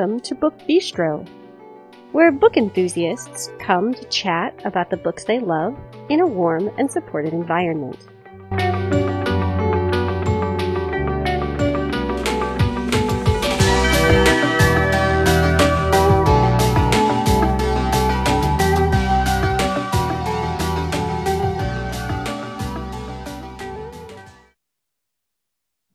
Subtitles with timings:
[0.00, 1.28] Welcome to Book Bistro,
[2.12, 5.78] where book enthusiasts come to chat about the books they love
[6.08, 7.98] in a warm and supportive environment.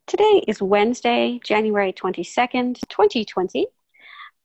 [0.05, 3.65] Today is Wednesday, January 22nd, 2020.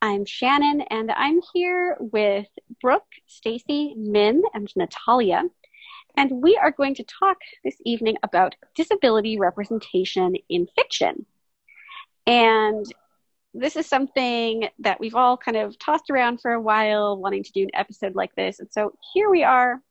[0.02, 2.48] I'm Shannon and I'm here with
[2.80, 5.42] Brooke, Stacy, Min, and Natalia.
[6.16, 11.26] And we are going to talk this evening about disability representation in fiction.
[12.26, 12.86] And
[13.52, 17.52] this is something that we've all kind of tossed around for a while, wanting to
[17.52, 18.58] do an episode like this.
[18.58, 19.82] And so here we are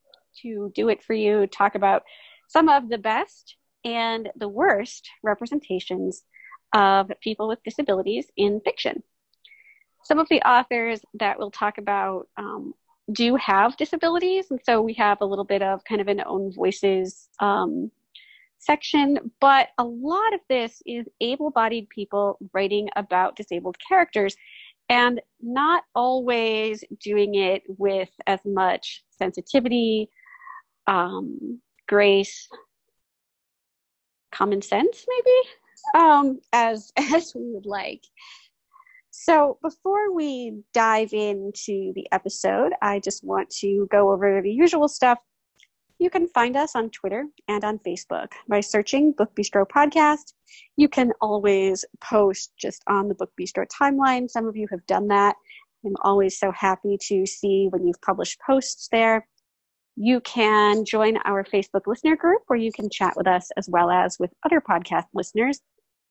[0.41, 2.02] to do it for you, talk about
[2.47, 6.23] some of the best and the worst representations
[6.73, 9.03] of people with disabilities in fiction.
[10.10, 12.74] Some of the authors that we'll talk about um,
[13.12, 16.52] do have disabilities, and so we have a little bit of kind of an own
[16.52, 17.92] voices um,
[18.58, 24.36] section, but a lot of this is able bodied people writing about disabled characters
[24.90, 30.10] and not always doing it with as much sensitivity,
[30.88, 32.50] um, grace,
[34.32, 38.02] common sense maybe um, as as we would like
[39.22, 44.88] so before we dive into the episode i just want to go over the usual
[44.88, 45.17] stuff.
[46.00, 50.31] You can find us on twitter and on facebook by searching book bistro podcast.
[50.78, 54.30] You can always post just on the book bistro timeline.
[54.30, 55.36] Some of you have done that.
[55.86, 59.28] I'm always so happy to see when you've published posts there.
[59.97, 63.90] You can join our Facebook listener group where you can chat with us as well
[63.90, 65.59] as with other podcast listeners.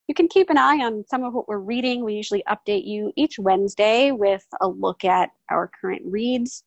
[0.08, 2.02] You can keep an eye on some of what we're reading.
[2.02, 6.64] We usually update you each Wednesday with a look at our current reads.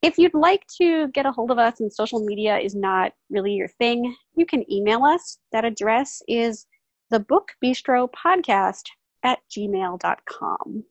[0.00, 3.52] If you'd like to get a hold of us and social media is not really
[3.52, 5.38] your thing, you can email us.
[5.52, 6.66] That address is
[7.10, 8.84] the book bistro podcast
[9.22, 10.84] at gmail.com.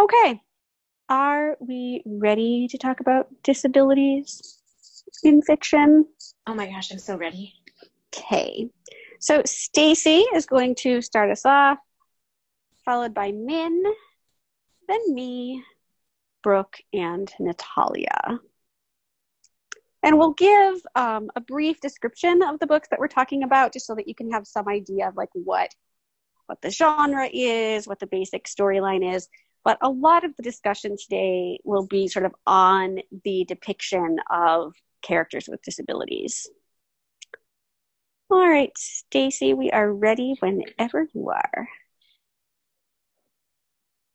[0.00, 0.40] Okay,
[1.08, 4.58] are we ready to talk about disabilities
[5.22, 6.06] in fiction?
[6.46, 7.54] Oh my gosh, I'm so ready.
[8.14, 8.68] Okay.
[9.24, 11.78] So Stacy is going to start us off,
[12.84, 13.82] followed by Min,
[14.86, 15.64] then me,
[16.42, 18.38] Brooke, and Natalia.
[20.02, 23.86] And we'll give um, a brief description of the books that we're talking about, just
[23.86, 25.70] so that you can have some idea of like what
[26.44, 29.26] what the genre is, what the basic storyline is.
[29.64, 34.74] But a lot of the discussion today will be sort of on the depiction of
[35.00, 36.46] characters with disabilities.
[38.30, 41.68] All right, Stacy, we are ready whenever you are.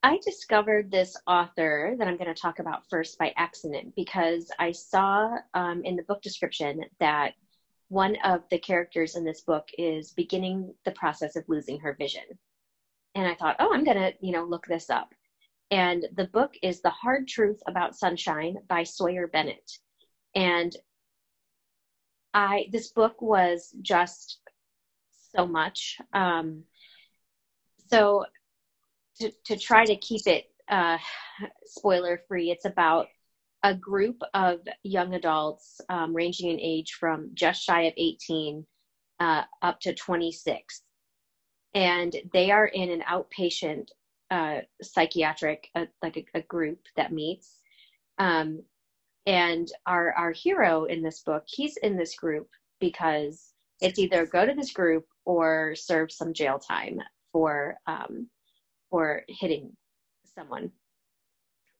[0.02, 4.72] I discovered this author that I'm going to talk about first by accident because I
[4.72, 7.34] saw um, in the book description that
[7.88, 12.22] one of the characters in this book is beginning the process of losing her vision.
[13.14, 15.14] And I thought, oh, I'm going to, you know, look this up
[15.70, 19.78] and the book is The Hard Truth About Sunshine by Sawyer Bennett.
[20.34, 20.74] And
[22.34, 24.38] I this book was just
[25.34, 25.98] so much.
[26.12, 26.64] Um,
[27.88, 28.24] so
[29.20, 30.98] to to try to keep it uh,
[31.64, 33.08] spoiler free, it's about
[33.62, 38.64] a group of young adults um, ranging in age from just shy of 18
[39.20, 40.82] uh, up to 26
[41.74, 43.88] and they are in an outpatient
[44.30, 47.58] uh, psychiatric, uh, like a, a, group that meets.
[48.18, 48.62] Um,
[49.30, 52.48] and our our hero in this book, he's in this group
[52.80, 56.98] because it's either go to this group or serve some jail time
[57.32, 58.26] for um,
[58.90, 59.70] for hitting
[60.34, 60.72] someone.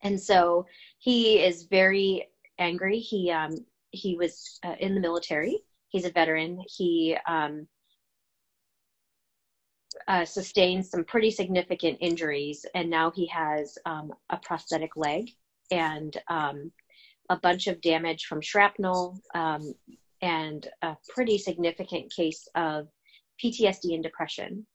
[0.05, 0.67] And so
[0.99, 2.29] he is very
[2.61, 3.00] angry.
[3.00, 3.56] He um,
[3.91, 5.58] he was uh, in the military.
[5.88, 6.62] He's a veteran.
[6.69, 7.67] He um,
[10.06, 15.31] uh, sustained some pretty significant injuries, and now he has um, a prosthetic leg
[15.73, 16.70] and um,
[17.31, 19.73] a bunch of damage from shrapnel um,
[20.21, 22.88] and a pretty significant case of
[23.43, 24.67] PTSD and depression.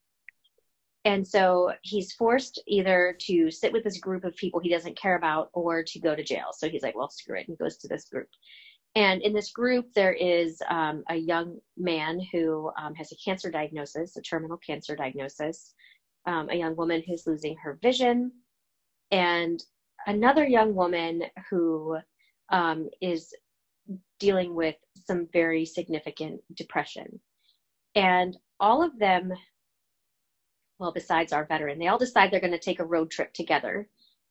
[1.04, 5.16] And so he's forced either to sit with this group of people he doesn't care
[5.16, 6.46] about or to go to jail.
[6.52, 7.46] So he's like, well, screw it.
[7.46, 8.26] And goes to this group.
[8.96, 13.50] And in this group, there is um, a young man who um, has a cancer
[13.50, 15.74] diagnosis, a terminal cancer diagnosis,
[16.24, 18.32] um, a young woman who's losing her vision,
[19.10, 19.62] and
[20.06, 21.98] another young woman who
[22.50, 23.34] um, is
[24.18, 24.76] dealing with
[25.06, 27.20] some very significant depression.
[27.94, 29.32] And all of them
[30.78, 33.88] well, besides our veteran, they all decide they're going to take a road trip together,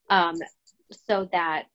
[0.09, 0.35] um,
[1.07, 1.65] so that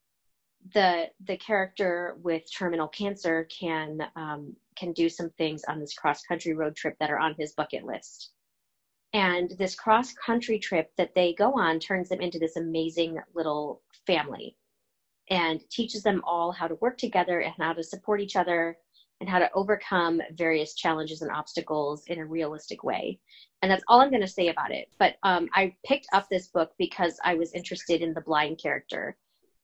[0.73, 6.23] the the character with terminal cancer can um, can do some things on this cross
[6.23, 8.31] country road trip that are on his bucket list.
[9.13, 13.81] And this cross country trip that they go on turns them into this amazing little
[14.07, 14.55] family
[15.31, 18.77] and teaches them all how to work together and how to support each other
[19.21, 23.17] and how to overcome various challenges and obstacles in a realistic way.
[23.61, 24.89] And that's all I'm going to say about it.
[24.99, 29.15] But um, I picked up this book because I was interested in the blind character.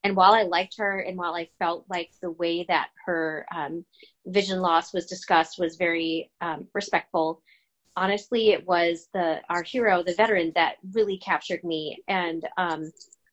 [0.04, 3.84] And while I liked her and while I felt like the way that her um,
[4.26, 7.42] vision loss was discussed was very um, respectful,
[7.96, 11.98] honestly, it was the our hero, the veteran, that really captured me.
[12.06, 12.90] And um,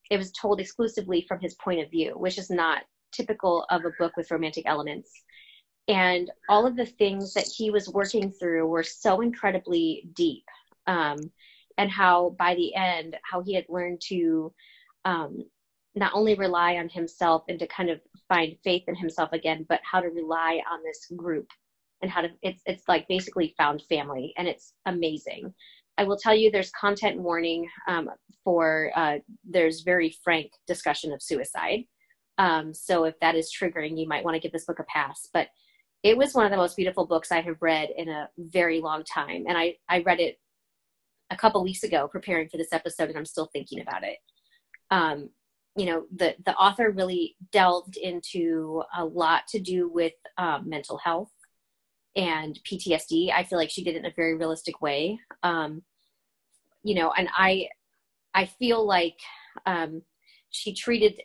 [0.10, 3.92] it was told exclusively from his point of view, which is not typical of a
[3.98, 5.12] book with romantic elements.
[5.88, 10.44] And all of the things that he was working through were so incredibly deep
[10.88, 11.18] um,
[11.78, 14.54] and how by the end how he had learned to
[15.04, 15.44] um,
[15.96, 19.80] not only rely on himself and to kind of find faith in himself again but
[19.90, 21.48] how to rely on this group
[22.01, 25.54] and how to it's it's like basically found family and it's amazing
[25.97, 28.09] i will tell you there's content warning um,
[28.44, 31.83] for uh, there's very frank discussion of suicide
[32.38, 35.27] um, so if that is triggering you might want to give this book a pass
[35.33, 35.47] but
[36.06, 39.03] it was one of the most beautiful books I have read in a very long
[39.03, 39.45] time.
[39.47, 40.38] And I, I read it
[41.31, 44.18] a couple weeks ago preparing for this episode, and I'm still thinking about it.
[44.91, 45.31] Um,
[45.75, 51.00] you know, the, the author really delved into a lot to do with um, mental
[51.00, 51.31] health
[52.15, 53.31] and PTSD.
[53.33, 55.19] I feel like she did it in a very realistic way.
[55.44, 55.83] Um,
[56.83, 57.67] you know, and I,
[58.33, 59.17] I feel like
[59.65, 60.01] um,
[60.50, 61.21] she treated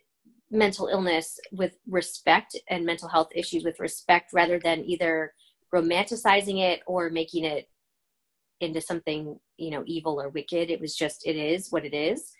[0.50, 5.32] mental illness with respect and mental health issues with respect rather than either
[5.72, 7.69] romanticizing it or making it
[8.60, 12.32] into something you know evil or wicked it was just it is what it is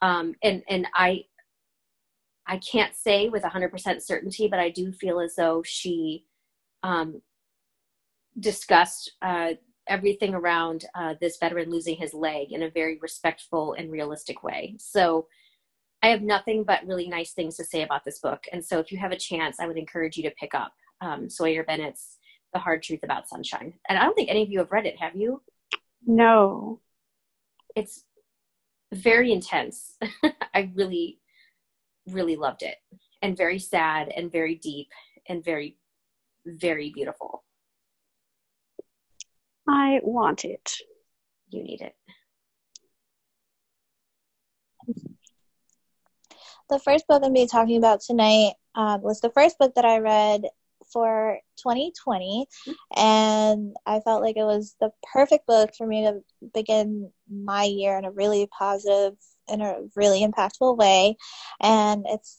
[0.00, 1.22] um, and and i
[2.46, 6.24] i can't say with 100% certainty but i do feel as though she
[6.82, 7.20] um,
[8.40, 9.52] discussed uh,
[9.88, 14.76] everything around uh, this veteran losing his leg in a very respectful and realistic way
[14.78, 15.26] so
[16.02, 18.44] I have nothing but really nice things to say about this book.
[18.52, 21.28] And so if you have a chance, I would encourage you to pick up um,
[21.28, 22.18] Sawyer Bennett's
[22.52, 23.74] The Hard Truth About Sunshine.
[23.88, 25.42] And I don't think any of you have read it, have you?
[26.06, 26.80] No.
[27.74, 28.04] It's
[28.94, 29.96] very intense.
[30.54, 31.18] I really,
[32.06, 32.76] really loved it.
[33.20, 34.88] And very sad and very deep
[35.28, 35.78] and very,
[36.46, 37.44] very beautiful.
[39.68, 40.76] I want it.
[41.50, 41.94] You need it.
[46.68, 49.74] the first book I'm going to be talking about tonight um, was the first book
[49.74, 50.42] that I read
[50.92, 52.46] for 2020
[52.96, 56.20] and I felt like it was the perfect book for me to
[56.54, 59.14] begin my year in a really positive
[59.48, 61.16] in a really impactful way
[61.60, 62.38] and it's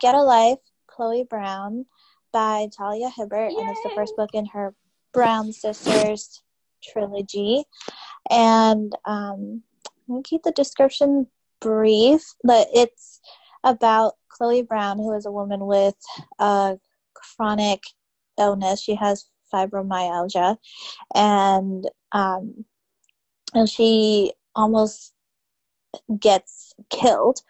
[0.00, 1.84] Get a Life Chloe Brown
[2.32, 3.58] by Talia Hibbert Yay!
[3.58, 4.74] and it's the first book in her
[5.12, 6.42] Brown Sisters
[6.82, 7.64] trilogy.
[8.30, 9.62] And um,
[10.10, 11.26] I'll keep the description
[11.60, 13.20] brief but it's
[13.64, 15.96] about Chloe Brown, who is a woman with
[16.38, 16.78] a
[17.14, 17.82] chronic
[18.38, 18.80] illness.
[18.80, 20.56] She has fibromyalgia,
[21.14, 22.64] and um,
[23.54, 25.14] and she almost
[26.20, 27.40] gets killed,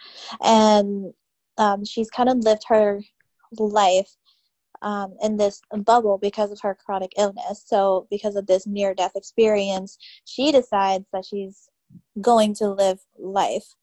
[0.42, 1.12] and
[1.58, 3.00] um, she's kind of lived her
[3.58, 4.10] life
[4.82, 7.64] um, in this bubble because of her chronic illness.
[7.66, 11.68] So, because of this near death experience, she decides that she's
[12.20, 13.74] going to live life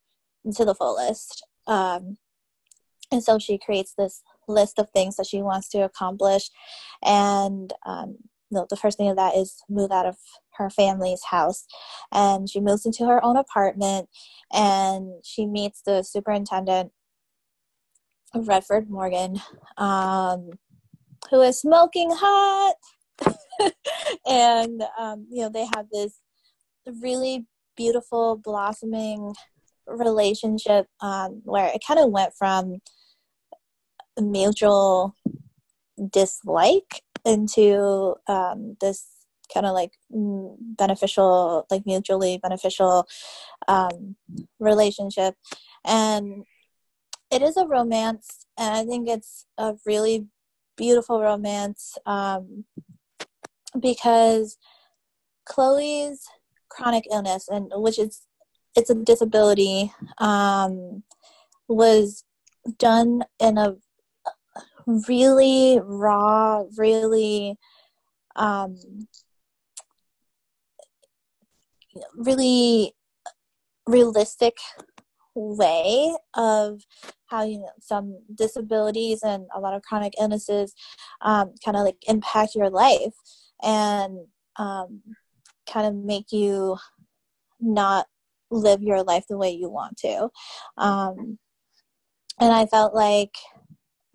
[0.55, 1.45] to the fullest.
[1.67, 2.17] Um,
[3.11, 6.49] and so she creates this list of things that she wants to accomplish
[7.03, 8.17] and um,
[8.51, 10.17] the, the first thing of that is move out of
[10.55, 11.65] her family's house
[12.11, 14.09] and she moves into her own apartment
[14.51, 16.91] and she meets the superintendent
[18.35, 19.39] redford morgan
[19.77, 20.49] um,
[21.29, 22.75] who is smoking hot.
[24.27, 26.19] And um, you know they have this
[27.01, 27.45] really
[27.77, 29.33] beautiful blossoming
[29.87, 32.79] relationship um, where it kind of went from
[34.19, 35.15] mutual
[36.11, 39.07] dislike into um, this
[39.53, 43.05] kind of like beneficial like mutually beneficial
[43.67, 44.15] um,
[44.59, 45.35] relationship.
[45.85, 46.43] And
[47.33, 50.27] it is a romance and i think it's a really
[50.75, 52.65] beautiful romance um,
[53.79, 54.57] because
[55.45, 56.25] chloe's
[56.69, 58.21] chronic illness and which is
[58.75, 61.03] it's a disability um,
[61.67, 62.23] was
[62.77, 63.75] done in a
[65.07, 67.57] really raw, really
[68.35, 68.77] um,
[72.15, 72.93] really
[73.87, 74.57] realistic
[75.35, 76.81] way of
[77.27, 80.73] how you know some disabilities and a lot of chronic illnesses
[81.21, 83.13] um, kind of like impact your life
[83.61, 84.17] and
[84.57, 85.01] um,
[85.71, 86.77] kind of make you
[87.59, 88.07] not
[88.51, 90.29] live your life the way you want to.
[90.77, 91.39] Um,
[92.39, 93.35] and i felt like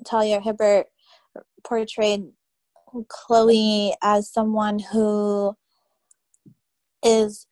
[0.05, 0.87] talia hibbert
[1.65, 2.25] portrayed
[3.09, 5.55] chloe as someone who
[7.03, 7.47] is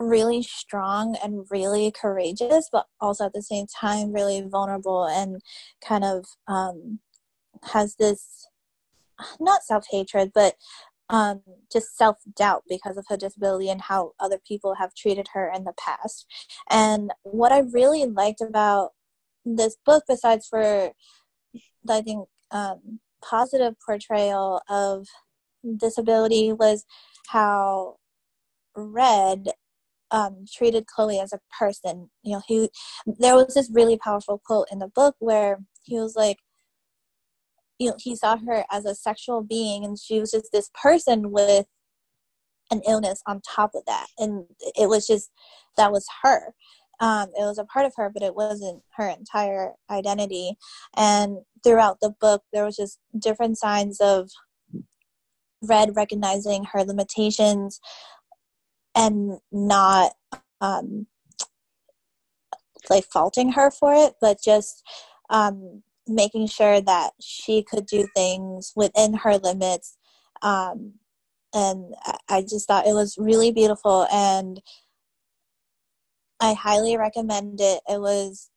[0.00, 5.40] really strong and really courageous, but also at the same time really vulnerable and
[5.86, 6.98] kind of um,
[7.72, 8.48] has this
[9.38, 10.54] not self hatred, but
[11.10, 15.50] um, just self doubt because of her disability and how other people have treated her
[15.54, 16.26] in the past.
[16.70, 18.90] And what I really liked about
[19.44, 20.92] this book, besides for
[21.88, 25.06] I think um, positive portrayal of
[25.76, 26.84] disability, was
[27.28, 27.96] how
[28.74, 29.48] Red
[30.10, 32.10] um, treated Chloe as a person.
[32.22, 32.70] You know, he
[33.18, 36.38] there was this really powerful quote in the book where he was like,
[37.78, 41.30] you know, he saw her as a sexual being, and she was just this person
[41.30, 41.66] with
[42.70, 44.44] an illness on top of that, and
[44.76, 45.30] it was just
[45.76, 46.54] that was her.
[47.00, 50.52] Um, it was a part of her, but it wasn't her entire identity.
[50.96, 54.28] And throughout the book, there was just different signs of
[55.62, 57.80] Red recognizing her limitations,
[58.94, 60.12] and not
[60.60, 61.06] um,
[62.88, 64.82] like faulting her for it, but just
[65.30, 69.96] um, making sure that she could do things within her limits.
[70.42, 70.94] Um,
[71.54, 71.94] and
[72.28, 74.60] I just thought it was really beautiful, and
[76.40, 77.80] I highly recommend it.
[77.88, 78.50] It was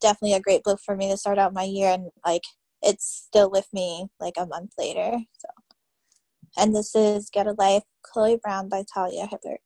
[0.00, 2.42] definitely a great book for me to start out my year, and like
[2.82, 5.18] it's still with me like a month later.
[5.38, 5.48] So
[6.56, 9.60] and this is Get a Life, Chloe Brown by Talia Hibbert.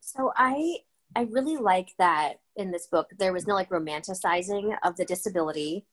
[0.00, 0.78] So I
[1.14, 5.86] I really like that in this book there was no like romanticizing of the disability,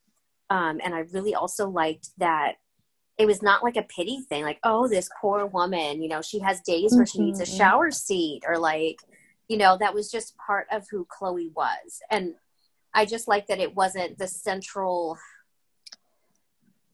[0.50, 2.54] um, and I really also liked that
[3.16, 6.40] it was not like a pity thing, like oh this poor woman, you know she
[6.40, 7.18] has days where mm-hmm.
[7.18, 7.56] she needs a mm-hmm.
[7.56, 8.98] shower seat, or like
[9.48, 12.34] you know that was just part of who Chloe was, and
[12.92, 15.16] I just like that it wasn't the central.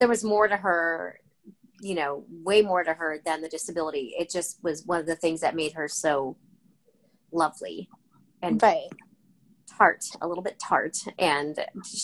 [0.01, 1.21] There was more to her
[1.81, 4.15] you know, way more to her than the disability.
[4.19, 6.37] It just was one of the things that made her so
[7.33, 7.89] lovely
[8.43, 8.89] and right.
[9.79, 10.97] tart, a little bit tart.
[11.19, 11.59] And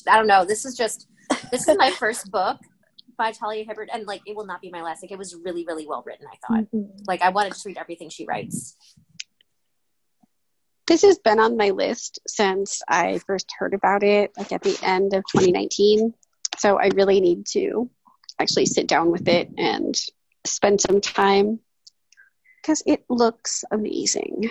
[0.08, 1.06] I don't know, this is just,
[1.50, 2.58] this is my first book
[3.20, 5.02] by Talia Hibbert, and like it will not be my last.
[5.02, 6.26] Like it was really, really well written.
[6.26, 7.02] I thought, mm-hmm.
[7.06, 8.76] like I wanted to read everything she writes.
[10.86, 14.76] This has been on my list since I first heard about it, like at the
[14.82, 16.14] end of 2019.
[16.58, 17.90] So I really need to
[18.40, 19.99] actually sit down with it and
[20.44, 21.61] spend some time
[22.61, 24.50] because it looks amazing.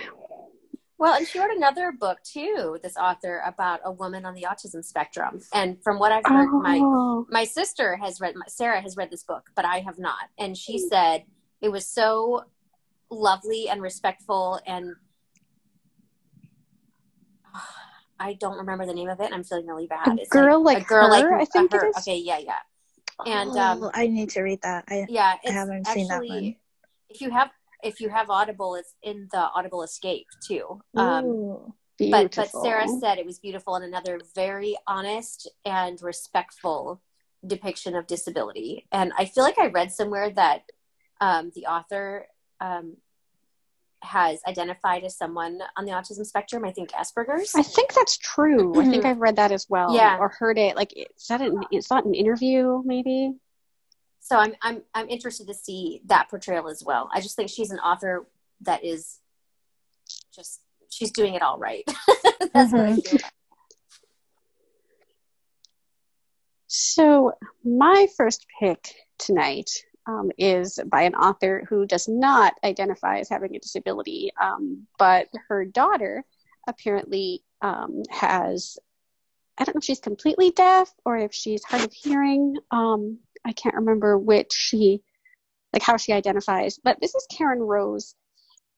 [0.98, 4.84] Well, and she wrote another book too, this author about a woman on the autism
[4.84, 5.40] spectrum.
[5.54, 7.26] And from what I've heard, oh.
[7.30, 10.30] my my sister has read Sarah has read this book, but I have not.
[10.38, 10.90] And she mm.
[10.90, 11.24] said
[11.62, 12.44] it was so
[13.10, 14.96] lovely and respectful and
[18.20, 19.28] I don't remember the name of it.
[19.28, 20.10] And I'm feeling really bad.
[20.10, 21.92] A it's girl like, like a girl her, like I think her.
[22.00, 22.60] Okay, yeah, yeah
[23.26, 24.86] and oh, um, I need to read that.
[24.88, 26.56] I yeah, I haven't actually, seen that one.
[27.10, 27.50] If you have
[27.84, 30.82] if you have Audible, it's in the Audible Escape too.
[30.96, 37.02] Um, Ooh, but but Sarah said it was beautiful and another very honest and respectful
[37.46, 38.88] depiction of disability.
[38.92, 40.64] And I feel like I read somewhere that
[41.22, 42.28] um, the author
[42.60, 42.98] um,
[44.02, 46.66] has identified as someone on the autism spectrum.
[46.66, 47.54] I think Asperger's.
[47.56, 48.72] I think that's true.
[48.72, 48.80] Mm-hmm.
[48.80, 49.08] I think mm-hmm.
[49.08, 49.96] I've read that as well.
[49.96, 50.18] Yeah.
[50.18, 50.76] Or heard it.
[50.76, 53.34] Like, is that an, is that an interview maybe?
[54.22, 57.10] So I'm, I'm, I'm interested to see that portrayal as well.
[57.14, 58.28] I just think she's an author
[58.62, 59.20] that is
[60.34, 61.84] just, she's doing it all right.
[61.88, 62.78] that's mm-hmm.
[62.78, 63.18] what I mm-hmm.
[63.18, 63.30] feel.
[66.68, 69.72] So my first pick tonight
[70.10, 75.28] um, is by an author who does not identify as having a disability, um, but
[75.48, 76.26] her daughter
[76.68, 78.78] apparently um, has.
[79.58, 82.56] I don't know if she's completely deaf or if she's hard of hearing.
[82.72, 85.02] Um, I can't remember which she,
[85.74, 86.80] like how she identifies.
[86.82, 88.16] But this is Karen Rose,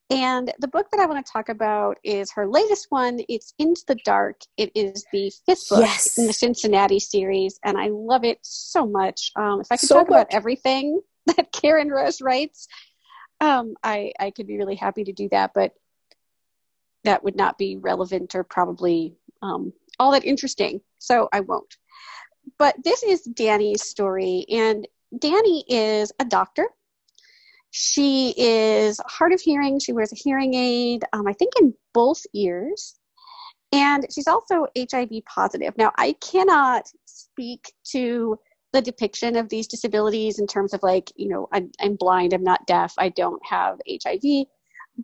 [0.09, 3.19] and the book that I want to talk about is her latest one.
[3.29, 4.41] It's Into the Dark.
[4.57, 6.17] It is the fifth book yes.
[6.17, 9.31] in the Cincinnati series, and I love it so much.
[9.38, 10.15] Um, if I could so talk much.
[10.17, 11.00] about everything
[11.38, 12.68] that Karen Rose writes,
[13.40, 15.74] um, I I could be really happy to do that, but
[17.04, 21.78] that would not be relevant or probably um, all that interesting, so I won't.
[22.60, 26.68] But this is Dani's story, and Dani is a doctor,
[27.72, 29.80] She is hard of hearing.
[29.80, 32.96] She wears a hearing aid, um, I think, in both ears.
[33.72, 35.78] And she's also HIV positive.
[35.78, 38.38] Now, I cannot speak to
[38.74, 42.44] the depiction of these disabilities in terms of like, you know, I'm, I'm blind, I'm
[42.44, 44.46] not deaf, I don't have HIV.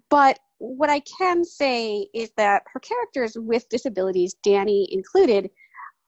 [0.10, 5.50] But what I can say is that her characters with disabilities, Dani included,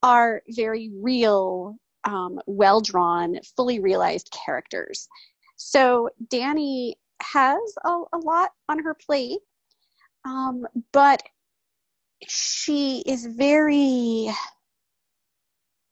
[0.02, 1.76] are very real,
[2.06, 5.08] um, well drawn, fully realized characters.
[5.58, 9.40] So Dani has a, a lot on her plate,
[10.24, 11.22] um, but
[12.28, 14.30] she is very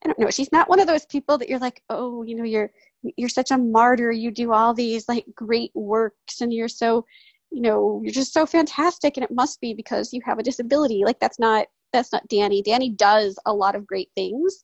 [0.03, 0.29] I don't know.
[0.29, 2.71] She's not one of those people that you're like, oh, you know, you're
[3.15, 4.11] you're such a martyr.
[4.11, 7.05] You do all these like great works, and you're so,
[7.51, 11.03] you know, you're just so fantastic, and it must be because you have a disability.
[11.05, 12.63] Like that's not that's not Dani.
[12.63, 14.63] Dani does a lot of great things,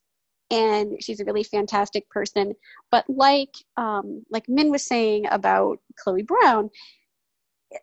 [0.52, 2.54] and she's a really fantastic person.
[2.92, 6.70] But like um, like Min was saying about Chloe Brown,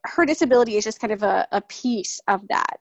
[0.04, 2.78] her disability is just kind of a, a piece of that.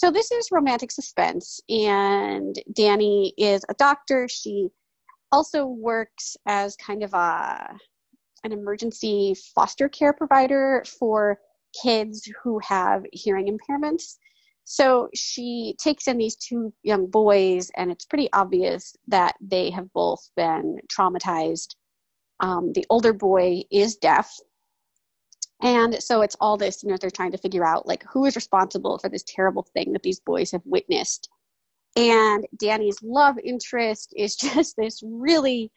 [0.00, 4.28] So this is romantic suspense, and Dani is a doctor.
[4.28, 4.68] She
[5.30, 7.76] also works as kind of a
[8.42, 11.38] an emergency foster care provider for
[11.82, 14.16] kids who have hearing impairments.
[14.64, 19.92] So she takes in these two young boys, and it's pretty obvious that they have
[19.92, 21.74] both been traumatized.
[22.40, 24.34] Um, the older boy is deaf,
[25.62, 28.36] and so it's all this, you know, they're trying to figure out like who is
[28.36, 31.28] responsible for this terrible thing that these boys have witnessed.
[31.96, 35.70] And Dani's love interest is just this really,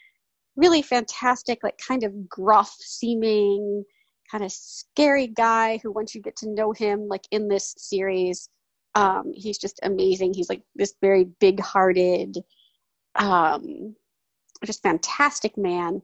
[0.55, 3.83] really fantastic, like kind of gruff seeming,
[4.31, 8.49] kind of scary guy who, once you get to know him, like in this series,
[8.95, 10.33] um, he's just amazing.
[10.33, 12.37] He's like this very big hearted,
[13.15, 13.95] um,
[14.63, 16.01] just fantastic man.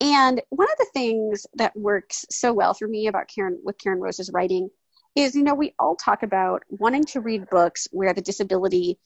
[0.00, 4.00] And one of the things that works so well for me about Karen with Karen
[4.00, 4.70] Rose's writing
[5.16, 8.98] is, you know, we all talk about wanting to read books where the disability,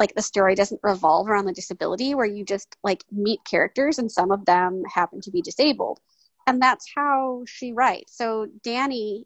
[0.00, 4.10] like the story doesn't revolve around the disability, where you just like meet characters and
[4.10, 6.00] some of them happen to be disabled.
[6.46, 8.16] And that's how she writes.
[8.16, 9.24] So Dani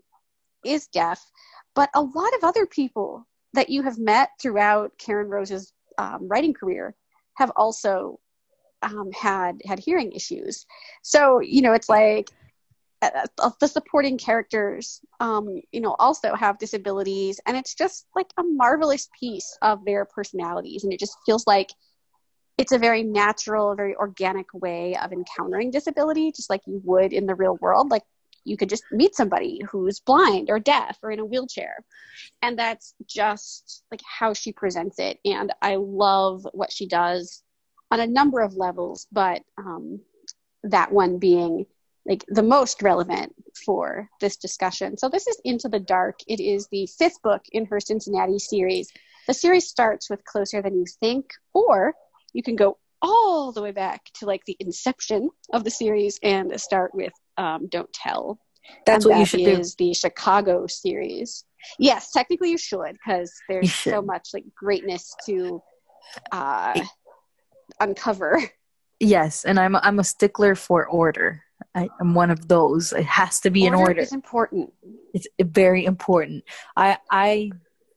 [0.65, 1.25] is deaf,
[1.75, 6.53] but a lot of other people that you have met throughout Karen Rose's um, writing
[6.53, 6.95] career
[7.37, 8.21] have also
[8.83, 10.67] um, had had hearing issues.
[11.03, 12.31] So you know, it's like
[13.03, 18.29] uh, uh, the supporting characters, um, you know, also have disabilities, and it's just like
[18.39, 21.69] a marvelous piece of their personalities, and it just feels like
[22.59, 27.27] it's a very natural, very organic way of encountering disability, just like you would in
[27.27, 27.89] the real world.
[27.91, 28.03] Like
[28.45, 31.77] you could just meet somebody who's blind or deaf or in a wheelchair.
[32.43, 35.19] And that's just like how she presents it.
[35.25, 37.45] And I love what she does
[37.91, 40.01] on a number of levels, but um,
[40.65, 41.67] that one being
[42.07, 44.97] like the most relevant for this discussion.
[44.97, 46.21] So this is Into the Dark.
[46.27, 48.91] It is the fifth book in her Cincinnati series.
[49.27, 51.95] The series starts with Closer Than You Think, or
[52.33, 56.59] you can go all the way back to like the inception of the series and
[56.59, 58.39] start with um, Don't Tell.
[58.87, 59.87] That's and what that you should is do.
[59.87, 61.45] the Chicago series.
[61.79, 65.63] Yes, technically you should because there's so much like greatness to
[66.33, 66.81] uh,
[67.81, 68.43] uncover.
[69.01, 71.45] Yes, and I'm I'm a stickler for order.
[71.73, 72.93] I, am one of those.
[72.93, 74.01] It has to be order in order.
[74.01, 74.73] It's important.
[75.15, 76.43] It's very important.
[76.77, 77.53] I I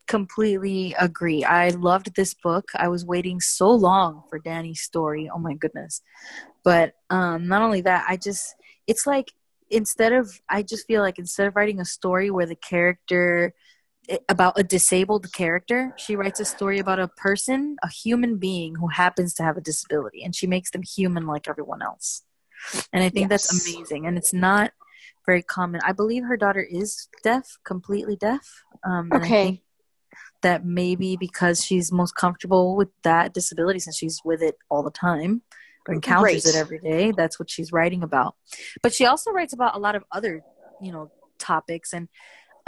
[0.07, 1.43] completely agree.
[1.43, 2.69] I loved this book.
[2.75, 5.27] I was waiting so long for Dani's story.
[5.33, 6.01] Oh my goodness.
[6.63, 8.53] But um not only that, I just
[8.85, 9.31] it's like
[9.69, 13.53] instead of I just feel like instead of writing a story where the character
[14.27, 15.93] about a disabled character.
[15.97, 19.61] She writes a story about a person, a human being who happens to have a
[19.61, 22.23] disability, and she makes them human like everyone else.
[22.93, 23.47] And I think yes.
[23.47, 24.05] that's amazing.
[24.05, 24.71] And it's not
[25.25, 25.81] very common.
[25.83, 28.63] I believe her daughter is deaf, completely deaf.
[28.83, 29.61] Um, okay.
[30.41, 34.91] that maybe because she's most comfortable with that disability since she's with it all the
[34.91, 35.43] time
[35.87, 36.55] or encounters Great.
[36.55, 38.35] it every day, that's what she's writing about.
[38.81, 40.43] But she also writes about a lot of other,
[40.81, 42.07] you know, topics and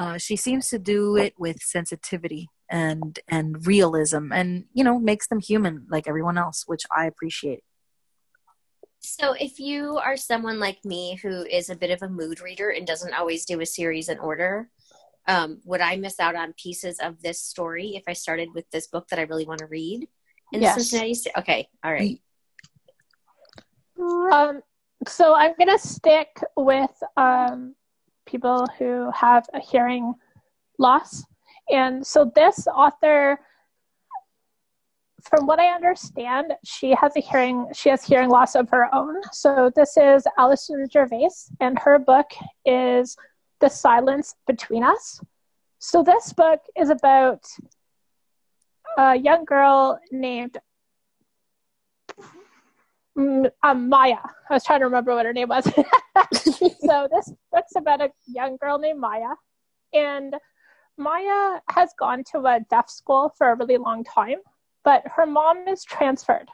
[0.03, 5.27] uh, she seems to do it with sensitivity and and realism and you know makes
[5.27, 7.63] them human like everyone else which i appreciate.
[8.99, 12.69] So if you are someone like me who is a bit of a mood reader
[12.69, 14.69] and doesn't always do a series in order
[15.27, 18.87] um, would i miss out on pieces of this story if i started with this
[18.87, 20.09] book that i really want to read?
[20.51, 20.75] In yes.
[20.75, 22.19] cincinnati okay all right.
[24.33, 24.61] Um,
[25.07, 27.75] so i'm gonna stick with um,
[28.33, 30.15] people who have a hearing
[30.79, 31.23] loss.
[31.69, 33.39] And so this author
[35.29, 39.21] from what I understand, she has a hearing she has hearing loss of her own.
[39.31, 41.29] So this is Alison Gervais,
[41.61, 42.29] and her book
[42.65, 43.15] is
[43.61, 45.21] The Silence Between Us.
[45.79, 47.45] So this book is about
[48.97, 50.57] a young girl named
[53.17, 54.17] um, Maya.
[54.49, 55.65] I was trying to remember what her name was.
[56.33, 59.33] so this book's about a young girl named Maya,
[59.93, 60.35] and
[60.97, 64.37] Maya has gone to a deaf school for a really long time,
[64.83, 66.49] but her mom is transferred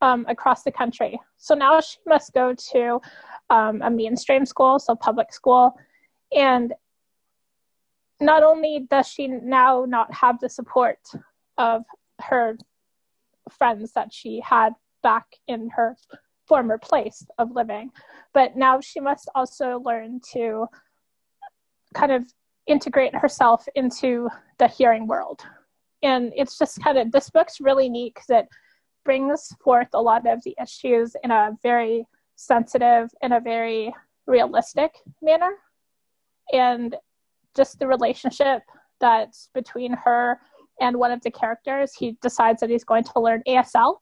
[0.00, 1.20] um, across the country.
[1.38, 3.00] So now she must go to
[3.50, 5.74] um, a mainstream school, so public school,
[6.34, 6.72] and
[8.20, 10.98] not only does she now not have the support
[11.58, 11.84] of
[12.20, 12.56] her
[13.50, 15.96] friends that she had back in her
[16.46, 17.90] former place of living.
[18.34, 20.66] But now she must also learn to
[21.94, 22.24] kind of
[22.66, 25.40] integrate herself into the hearing world.
[26.02, 28.48] And it's just kind of, this book's really neat because it
[29.04, 33.92] brings forth a lot of the issues in a very sensitive and a very
[34.26, 35.52] realistic manner.
[36.52, 36.96] And
[37.56, 38.62] just the relationship
[39.00, 40.40] that's between her
[40.80, 43.96] and one of the characters, he decides that he's going to learn ASL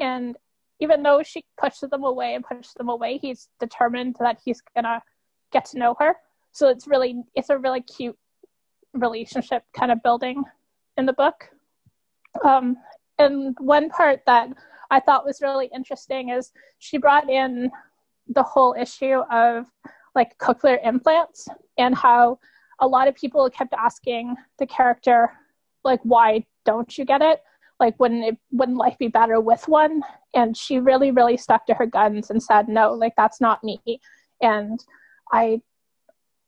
[0.00, 0.36] and
[0.80, 5.02] even though she pushes them away and pushes them away, he's determined that he's gonna
[5.52, 6.16] get to know her.
[6.52, 8.16] So it's really it's a really cute
[8.94, 10.42] relationship kind of building
[10.96, 11.48] in the book.
[12.44, 12.76] Um,
[13.18, 14.48] and one part that
[14.90, 17.70] I thought was really interesting is she brought in
[18.28, 19.66] the whole issue of
[20.14, 22.38] like cochlear implants and how
[22.80, 25.30] a lot of people kept asking the character
[25.84, 27.42] like why don't you get it
[27.80, 30.02] like wouldn't it wouldn't life be better with one
[30.34, 33.80] and she really really stuck to her guns and said no like that's not me
[34.40, 34.84] and
[35.32, 35.60] i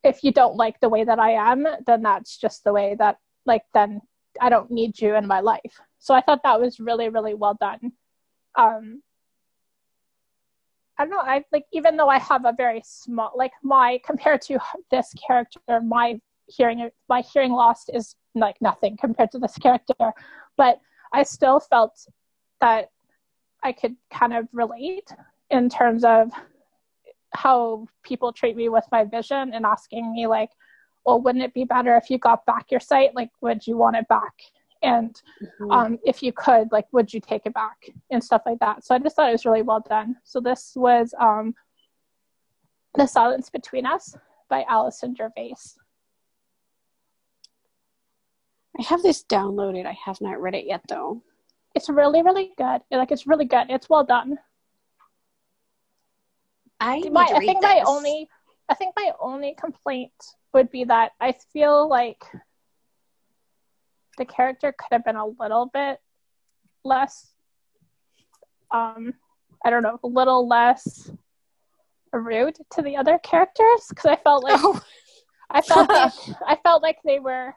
[0.05, 3.17] if you don't like the way that i am then that's just the way that
[3.47, 4.01] like then
[4.41, 7.57] i don't need you in my life so i thought that was really really well
[7.59, 7.93] done
[8.57, 9.03] um
[10.99, 11.21] I don't know.
[11.21, 14.59] I like even though I have a very small like my compared to
[14.91, 20.13] this character, my hearing my hearing loss is like nothing compared to this character.
[20.57, 20.81] But
[21.13, 22.07] I still felt
[22.61, 22.91] that
[23.63, 25.09] I could kind of relate
[25.51, 26.31] in terms of
[27.35, 30.51] how people treat me with my vision and asking me like,
[31.05, 33.15] well, wouldn't it be better if you got back your sight?
[33.15, 34.33] Like, would you want it back?
[34.83, 35.71] And mm-hmm.
[35.71, 37.77] um, if you could, like, would you take it back
[38.11, 38.85] and stuff like that?
[38.85, 40.17] So I just thought it was really well done.
[40.25, 41.55] So this was um,
[42.95, 44.17] The Silence Between Us
[44.49, 45.55] by Alison Gervais.
[48.79, 49.87] I have this downloaded.
[49.87, 51.23] I have not read it yet though.
[51.75, 52.81] It's really, really good.
[52.91, 53.67] Like it's really good.
[53.69, 54.39] It's well done.
[56.81, 57.71] I my, I think this.
[57.71, 58.29] my only
[58.69, 60.13] I think my only complaint
[60.53, 62.25] would be that I feel like
[64.19, 66.01] the character could have been a little bit
[66.85, 67.33] less
[68.71, 69.15] um
[69.65, 71.11] I don't know, a little less
[72.13, 74.81] rude to the other characters because I felt like oh.
[75.51, 76.13] I felt like
[76.47, 77.55] I felt like they were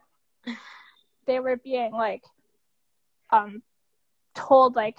[1.25, 2.23] they were being like
[3.31, 3.61] um
[4.35, 4.97] told like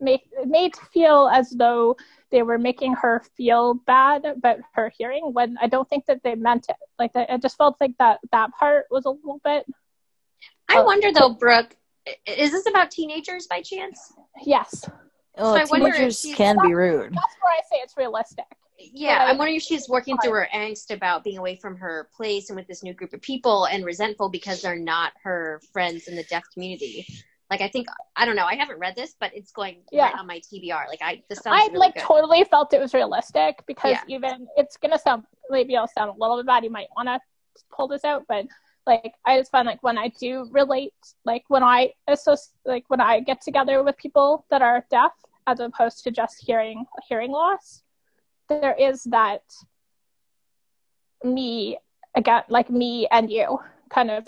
[0.00, 1.96] make made to feel as though
[2.30, 6.34] they were making her feel bad about her hearing when I don't think that they
[6.34, 6.76] meant it.
[6.98, 9.64] Like I just felt like that that part was a little bit.
[10.68, 11.76] I uh, wonder though, Brooke,
[12.26, 14.12] is this about teenagers by chance?
[14.44, 14.84] Yes.
[15.38, 17.12] Oh, so teenagers can be rude.
[17.12, 18.46] That's where I say it's realistic.
[18.78, 22.50] Yeah, I'm wondering if she's working through her angst about being away from her place
[22.50, 26.16] and with this new group of people and resentful because they're not her friends in
[26.16, 27.06] the deaf community.
[27.50, 27.86] Like I think
[28.16, 28.44] I don't know.
[28.44, 30.06] I haven't read this, but it's going yeah.
[30.06, 30.88] right on my TBR.
[30.88, 31.60] Like I, this sounds.
[31.60, 32.02] I really like good.
[32.02, 34.16] totally felt it was realistic because yeah.
[34.16, 36.64] even it's gonna sound maybe I'll sound a little bit bad.
[36.64, 37.20] You might want to
[37.70, 38.46] pull this out, but
[38.86, 43.00] like I just find like when I do relate, like when I associate, like when
[43.00, 45.12] I get together with people that are deaf
[45.46, 47.82] as opposed to just hearing hearing loss,
[48.48, 49.42] there is that
[51.24, 51.78] me
[52.14, 53.58] again like me and you
[53.90, 54.26] kind of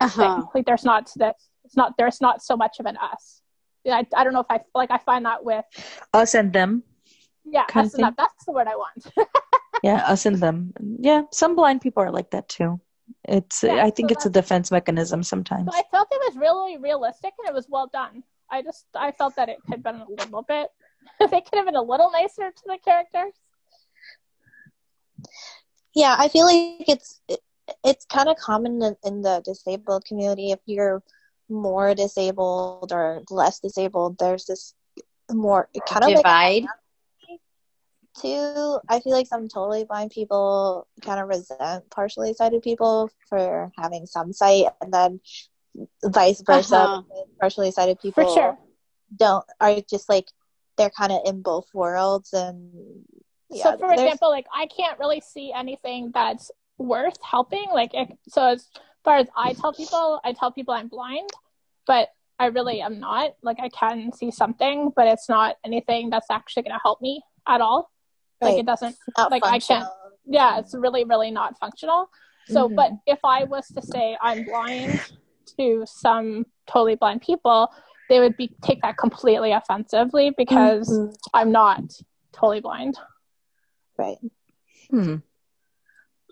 [0.00, 0.36] uh-huh.
[0.36, 0.48] thing.
[0.54, 3.42] like there's not that it's not there's not so much of an us.
[3.86, 5.64] I, I don't know if i like i find that with
[6.12, 6.82] us and them
[7.44, 8.14] yeah us and them.
[8.16, 9.06] that's the word i want.
[9.84, 10.72] Yeah us and them.
[10.98, 12.80] Yeah some blind people are like that too.
[13.28, 15.68] It's yeah, i think so it's a defense mechanism sometimes.
[15.72, 18.24] So i felt it was really realistic and it was well done.
[18.50, 20.68] I just i felt that it had been a little bit
[21.20, 23.32] they could have been a little nicer to the characters.
[25.94, 27.20] Yeah, I feel like it's
[27.84, 30.52] it's kind of common in, in the disabled community.
[30.52, 31.02] If you're
[31.48, 34.74] more disabled or less disabled, there's this
[35.30, 36.62] more kind of divide.
[36.62, 37.40] Like,
[38.20, 43.72] too, I feel like some totally blind people kind of resent partially sighted people for
[43.76, 45.20] having some sight, and then
[46.04, 46.76] vice versa.
[46.76, 47.22] Uh-huh.
[47.40, 48.58] Partially sighted people for sure
[49.16, 50.26] don't are just like
[50.78, 52.70] they're kind of in both worlds and
[53.50, 58.08] yeah, so for example like i can't really see anything that's worth helping like it,
[58.28, 58.68] so as
[59.04, 61.28] far as i tell people i tell people i'm blind
[61.86, 66.30] but i really am not like i can see something but it's not anything that's
[66.30, 67.90] actually going to help me at all
[68.40, 68.50] right.
[68.50, 68.96] like it doesn't
[69.30, 69.88] like i can't
[70.26, 72.08] yeah it's really really not functional
[72.46, 72.76] so mm-hmm.
[72.76, 75.00] but if i was to say i'm blind
[75.56, 77.68] to some totally blind people
[78.08, 81.12] they would be take that completely offensively because mm-hmm.
[81.34, 81.82] I'm not
[82.32, 82.96] totally blind.
[83.96, 84.18] Right.
[84.90, 85.16] Hmm.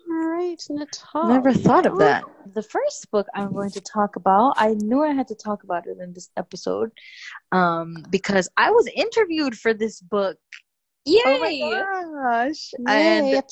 [0.09, 1.33] All right, Natalia.
[1.33, 2.23] Never thought of that.
[2.53, 5.85] The first book I'm going to talk about, I knew I had to talk about
[5.85, 6.91] it in this episode,
[7.51, 10.37] um, because I was interviewed for this book.
[11.05, 11.21] Yay!
[11.25, 12.71] Oh my gosh!
[12.79, 13.43] Yay, and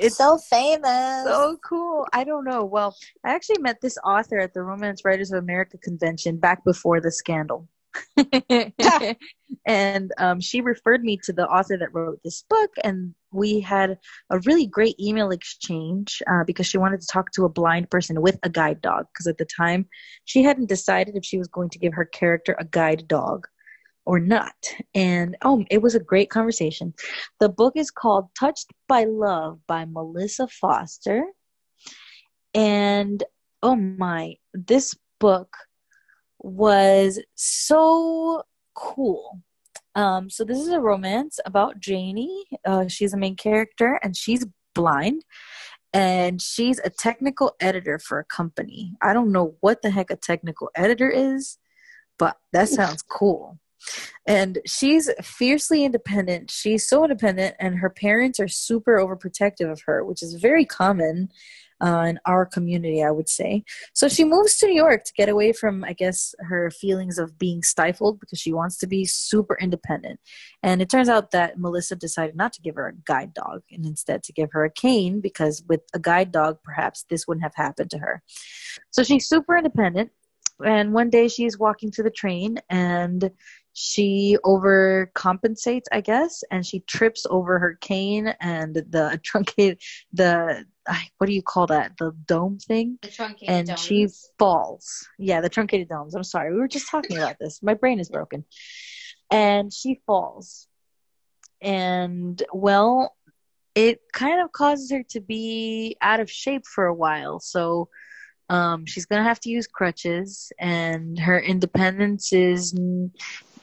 [0.00, 1.24] it's so famous.
[1.24, 2.06] So cool.
[2.12, 2.64] I don't know.
[2.64, 7.00] Well, I actually met this author at the Romance Writers of America convention back before
[7.00, 7.68] the scandal.
[9.66, 13.98] and um, she referred me to the author that wrote this book, and we had
[14.30, 18.20] a really great email exchange uh, because she wanted to talk to a blind person
[18.20, 19.06] with a guide dog.
[19.12, 19.86] Because at the time,
[20.24, 23.46] she hadn't decided if she was going to give her character a guide dog
[24.08, 24.56] or not.
[24.94, 26.94] And oh, it was a great conversation.
[27.40, 31.26] The book is called Touched by Love by Melissa Foster.
[32.54, 33.22] And
[33.62, 35.54] oh my, this book
[36.38, 38.44] was so
[38.74, 39.42] cool.
[39.94, 42.44] Um, so this is a romance about Janie.
[42.64, 45.22] Uh, she's a main character and she's blind
[45.92, 48.94] and she's a technical editor for a company.
[49.02, 51.58] I don't know what the heck a technical editor is,
[52.18, 53.58] but that sounds cool
[54.26, 56.50] and she's fiercely independent.
[56.50, 61.30] She's so independent and her parents are super overprotective of her which is very common
[61.80, 63.62] uh, in our community i would say.
[63.92, 67.38] So she moves to new york to get away from i guess her feelings of
[67.38, 70.20] being stifled because she wants to be super independent.
[70.62, 73.86] And it turns out that melissa decided not to give her a guide dog and
[73.86, 77.54] instead to give her a cane because with a guide dog perhaps this wouldn't have
[77.54, 78.22] happened to her.
[78.90, 80.10] So she's super independent
[80.64, 83.30] and one day she's walking to the train and
[83.80, 89.80] she overcompensates, I guess, and she trips over her cane and the truncated
[90.12, 90.64] the
[91.18, 91.92] what do you call that?
[91.96, 92.98] The dome thing.
[93.02, 93.80] The truncated and domes.
[93.80, 95.06] she falls.
[95.16, 96.16] Yeah, the truncated domes.
[96.16, 97.62] I'm sorry, we were just talking about this.
[97.62, 98.44] My brain is broken,
[99.30, 100.66] and she falls,
[101.62, 103.14] and well,
[103.76, 107.38] it kind of causes her to be out of shape for a while.
[107.38, 107.90] So.
[108.50, 112.74] Um, she's gonna have to use crutches, and her independence is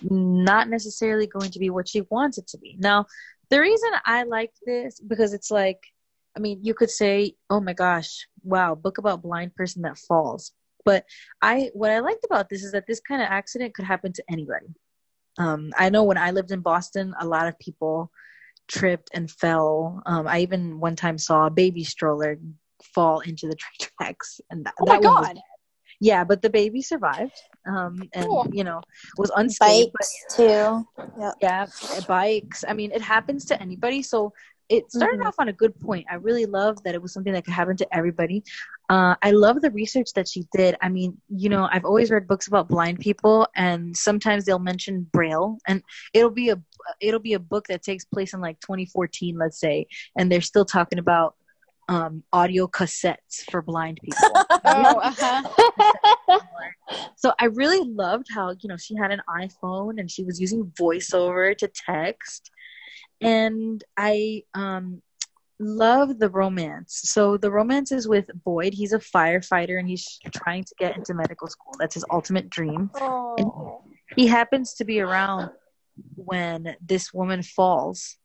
[0.10, 2.76] not necessarily going to be what she wants it to be.
[2.80, 3.06] Now,
[3.50, 5.80] the reason I like this because it's like,
[6.36, 10.52] I mean, you could say, "Oh my gosh, wow, book about blind person that falls."
[10.84, 11.06] But
[11.42, 14.24] I, what I liked about this is that this kind of accident could happen to
[14.30, 14.68] anybody.
[15.38, 18.12] Um, I know when I lived in Boston, a lot of people
[18.68, 20.02] tripped and fell.
[20.06, 22.38] Um, I even one time saw a baby stroller
[22.94, 25.44] fall into the train tracks, and that, oh my god, was,
[26.00, 27.40] yeah, but the baby survived.
[27.68, 28.48] Um, and cool.
[28.52, 28.82] you know
[29.18, 29.92] was unscathed.
[30.00, 30.88] Bikes too.
[31.20, 31.34] Yep.
[31.42, 31.66] Yeah,
[32.08, 32.64] bikes.
[32.68, 34.02] I mean, it happens to anybody.
[34.04, 34.34] So
[34.70, 35.28] it started mm-hmm.
[35.28, 36.06] off on a good point.
[36.10, 38.44] I really love that it was something that could happen to everybody.
[38.90, 40.76] Uh, I love the research that she did.
[40.82, 45.08] I mean, you know, I've always read books about blind people, and sometimes they'll mention
[45.12, 46.62] Braille, and it'll be a
[47.02, 50.66] it'll be a book that takes place in like 2014, let's say, and they're still
[50.66, 51.36] talking about
[51.88, 54.32] um, audio cassettes for blind people.
[54.66, 56.40] oh, uh-huh.
[57.16, 60.72] so I really loved how you know she had an iPhone and she was using
[60.80, 62.52] voiceover to text,
[63.22, 65.02] and I um,
[65.60, 67.02] love the romance.
[67.06, 68.74] So the romance is with Boyd.
[68.74, 71.74] He's a firefighter and he's trying to get into medical school.
[71.80, 72.90] That's his ultimate dream.
[72.96, 73.84] Oh.
[74.16, 75.52] he happens to be around
[76.16, 78.18] when this woman falls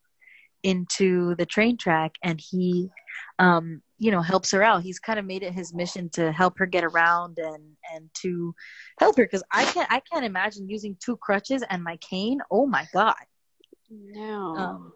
[0.63, 2.91] into the train track and he
[3.39, 4.83] um, you know helps her out.
[4.83, 7.63] He's kind of made it his mission to help her get around and
[7.95, 8.55] and to
[8.99, 12.41] help her because i can't i can't imagine using two crutches and my cane.
[12.51, 13.15] Oh my god.
[13.91, 14.55] No.
[14.57, 14.93] Um,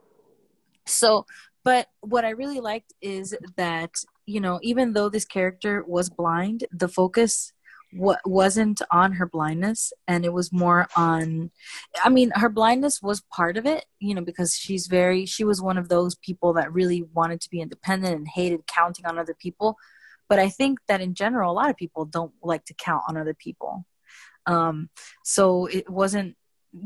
[0.87, 1.27] so
[1.65, 3.91] but what i really liked is that
[4.27, 7.53] you know even though this character was blind the focus
[7.97, 11.51] what wasn't on her blindness and it was more on
[12.03, 15.63] i mean her blindness was part of it you know because she's very she was
[15.63, 19.35] one of those people that really wanted to be independent and hated counting on other
[19.35, 19.77] people.
[20.29, 23.17] But i think that in general a lot of people don't like to count on
[23.17, 23.85] other people.
[24.47, 24.91] Um
[25.23, 26.37] so it wasn't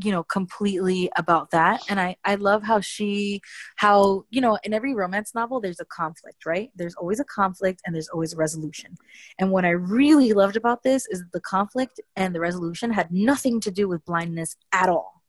[0.02, 1.82] you know completely about that.
[1.88, 3.40] And i i love how she
[3.76, 6.70] how you know in every romance novel there's a conflict right?
[6.76, 8.96] There's always a conflict and there's always a resolution.
[9.38, 13.60] And what i really loved about this is the conflict and the resolution had nothing
[13.60, 15.22] to do with blindness at all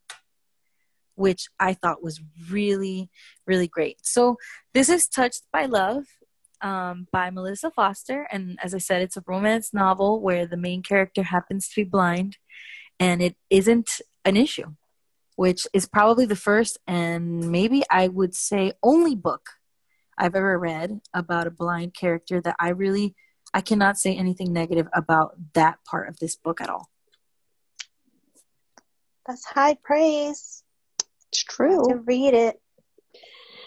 [1.16, 3.10] which i thought was really
[3.46, 3.98] really great.
[4.04, 4.38] So
[4.74, 6.04] this is touched by love
[6.62, 8.28] um, by melissa foster.
[8.32, 11.90] And as i said it's a romance novel where the main character happens to be
[11.90, 12.38] blind
[13.00, 14.74] and it isn't an issue,
[15.36, 19.50] which is probably the first and maybe I would say only book
[20.18, 23.16] I've ever read about a blind character that I really
[23.54, 26.90] I cannot say anything negative about that part of this book at all.
[29.26, 30.64] That's high praise.
[31.32, 31.84] It's true.
[31.90, 32.62] To read it.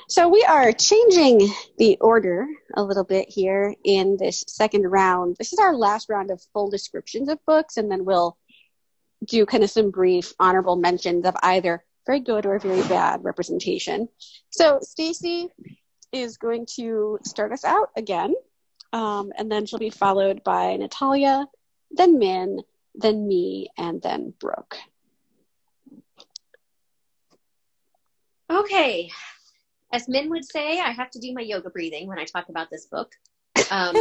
[0.08, 1.48] So we are changing
[1.78, 5.36] the order a little bit here in this second round.
[5.38, 8.36] This is our last round of full descriptions of books, and then we'll
[9.24, 14.08] do kind of some brief honorable mentions of either very good or very bad representation.
[14.50, 15.48] So Stacy
[16.12, 18.34] is going to start us out again,
[18.92, 21.46] um, and then she'll be followed by Natalia,
[21.90, 22.60] then Min,
[22.94, 24.76] then me, and then Brooke.
[28.50, 29.10] Okay.
[29.92, 32.70] As Min would say, I have to do my yoga breathing when I talk about
[32.70, 33.12] this book.
[33.70, 33.96] Um,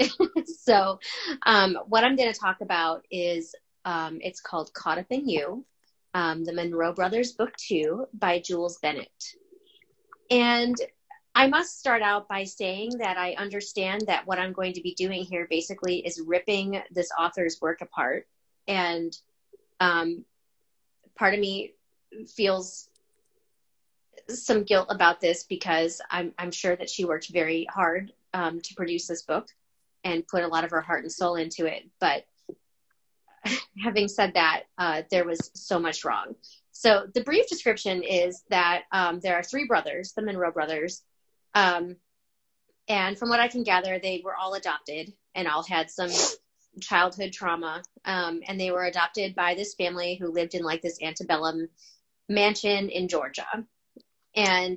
[0.44, 0.98] so,
[1.44, 5.64] um, what I'm going to talk about is um, it's called Caught Up in You,
[6.14, 9.34] um, the Monroe Brothers Book Two by Jules Bennett.
[10.30, 10.76] And
[11.34, 14.94] I must start out by saying that I understand that what I'm going to be
[14.94, 18.26] doing here basically is ripping this author's work apart.
[18.66, 19.16] And
[19.78, 20.24] um,
[21.16, 21.74] part of me
[22.34, 22.88] feels
[24.28, 28.74] some guilt about this because I'm, I'm sure that she worked very hard um, to
[28.74, 29.48] produce this book
[30.04, 31.88] and put a lot of her heart and soul into it.
[32.00, 32.24] But
[33.82, 36.34] having said that, uh, there was so much wrong.
[36.72, 41.02] So the brief description is that um, there are three brothers, the Monroe brothers,
[41.54, 41.96] um,
[42.88, 46.10] and from what I can gather, they were all adopted and all had some
[46.80, 51.00] childhood trauma, um, and they were adopted by this family who lived in like this
[51.02, 51.68] antebellum
[52.28, 53.46] mansion in Georgia,
[54.34, 54.76] and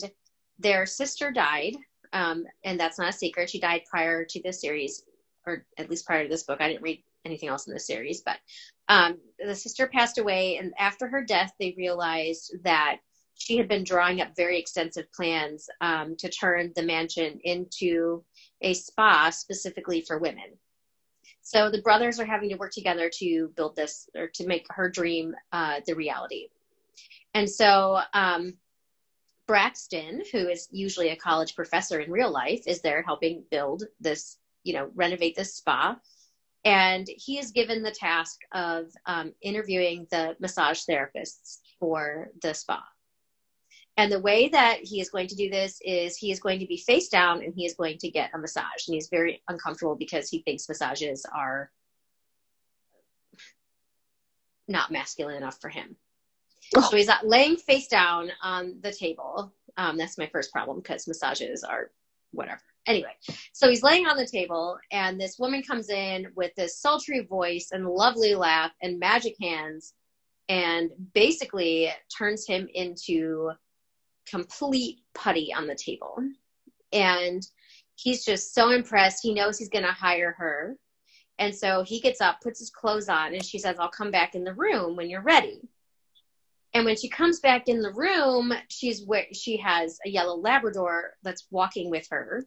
[0.60, 1.76] their sister died,
[2.12, 3.50] um, and that's not a secret.
[3.50, 5.04] She died prior to this series,
[5.46, 6.62] or at least prior to this book.
[6.62, 8.38] I didn't read anything else in the series, but
[8.90, 12.98] um, the sister passed away, and after her death, they realized that
[13.36, 18.24] she had been drawing up very extensive plans um, to turn the mansion into
[18.62, 20.58] a spa specifically for women.
[21.42, 24.90] So the brothers are having to work together to build this or to make her
[24.90, 26.48] dream uh, the reality.
[27.34, 28.54] And so um,
[29.48, 34.38] Braxton, who is usually a college professor in real life, is there helping build this,
[34.64, 35.98] you know, renovate this spa
[36.66, 42.84] and he is given the task of um, interviewing the massage therapists for the spa.
[43.98, 46.66] And the way that he is going to do this is he is going to
[46.66, 48.88] be face down and he is going to get a massage.
[48.88, 51.70] And he's very uncomfortable because he thinks massages are
[54.68, 55.96] not masculine enough for him.
[56.76, 56.82] Oh.
[56.90, 59.54] So he's laying face down on the table.
[59.78, 61.92] Um, that's my first problem because massages are
[62.32, 62.62] whatever.
[62.86, 63.16] Anyway,
[63.54, 67.70] so he's laying on the table, and this woman comes in with this sultry voice
[67.72, 69.94] and lovely laugh and magic hands,
[70.50, 73.52] and basically turns him into
[74.30, 76.18] complete putty on the table.
[76.92, 77.42] And
[77.96, 79.24] he's just so impressed.
[79.24, 80.76] He knows he's going to hire her.
[81.40, 84.36] And so he gets up, puts his clothes on, and she says, I'll come back
[84.36, 85.62] in the room when you're ready.
[86.74, 91.14] And when she comes back in the room, she's where she has a yellow Labrador
[91.24, 92.46] that's walking with her.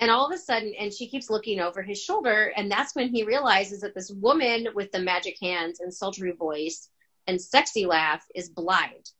[0.00, 3.10] And all of a sudden, and she keeps looking over his shoulder, and that's when
[3.10, 6.88] he realizes that this woman with the magic hands and sultry voice
[7.26, 9.10] and sexy laugh is blind.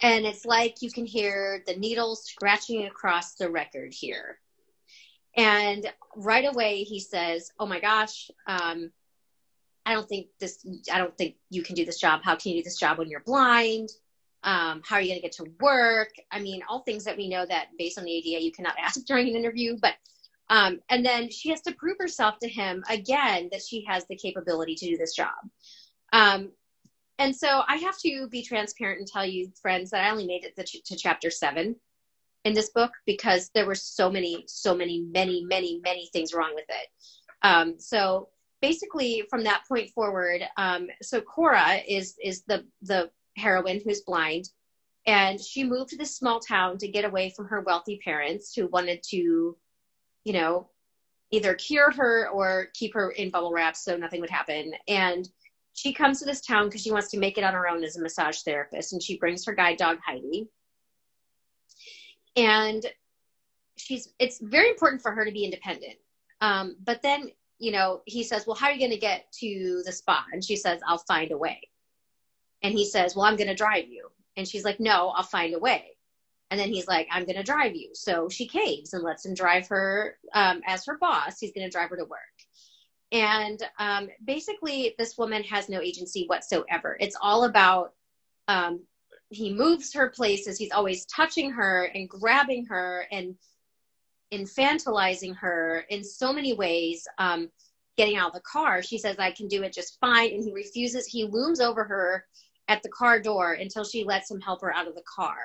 [0.00, 4.38] And it's like you can hear the needles scratching across the record here.
[5.36, 8.90] And right away, he says, Oh my gosh, um,
[9.84, 12.20] I don't think this, I don't think you can do this job.
[12.24, 13.90] How can you do this job when you're blind?
[14.44, 16.10] Um, how are you going to get to work?
[16.30, 19.04] I mean, all things that we know that based on the ADA, you cannot ask
[19.04, 19.76] during an interview.
[19.80, 19.94] But,
[20.50, 24.16] um, and then she has to prove herself to him again that she has the
[24.16, 25.34] capability to do this job.
[26.12, 26.50] Um,
[27.18, 30.44] and so I have to be transparent and tell you, friends, that I only made
[30.44, 31.76] it to, to chapter seven
[32.44, 36.52] in this book because there were so many, so many, many, many, many things wrong
[36.54, 36.88] with it.
[37.42, 38.28] Um, so
[38.60, 44.48] basically from that point forward, um, so Cora is is the the heroine who's blind,
[45.06, 48.68] and she moved to this small town to get away from her wealthy parents who
[48.68, 49.56] wanted to,
[50.24, 50.68] you know,
[51.30, 54.72] either cure her or keep her in bubble wrap so nothing would happen.
[54.86, 55.28] And
[55.72, 57.96] she comes to this town because she wants to make it on her own as
[57.96, 60.48] a massage therapist, and she brings her guide dog Heidi.
[62.36, 62.84] And
[63.76, 65.96] she's it's very important for her to be independent.
[66.40, 69.82] Um, but then, you know, he says, Well, how are you going to get to
[69.84, 70.24] the spa?
[70.32, 71.60] And she says, I'll find a way.
[72.62, 74.08] And he says, Well, I'm going to drive you.
[74.36, 75.96] And she's like, No, I'll find a way.
[76.50, 77.92] And then he's like, I'm going to drive you.
[77.94, 81.40] So she caves and lets him drive her um, as her boss.
[81.40, 82.18] He's going to drive her to work.
[83.10, 86.98] And um, basically, this woman has no agency whatsoever.
[87.00, 87.94] It's all about
[88.48, 88.80] um,
[89.30, 90.58] he moves her places.
[90.58, 93.34] He's always touching her and grabbing her and
[94.30, 97.06] infantilizing her in so many ways.
[97.16, 97.50] Um,
[97.96, 100.32] getting out of the car, she says, I can do it just fine.
[100.32, 101.06] And he refuses.
[101.06, 102.26] He looms over her
[102.68, 105.36] at the car door until she lets him help her out of the car.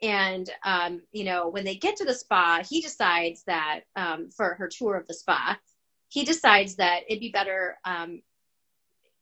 [0.00, 4.54] And, um, you know, when they get to the spa, he decides that um, for
[4.54, 5.58] her tour of the spa,
[6.08, 7.78] he decides that it'd be better.
[7.84, 8.22] Um,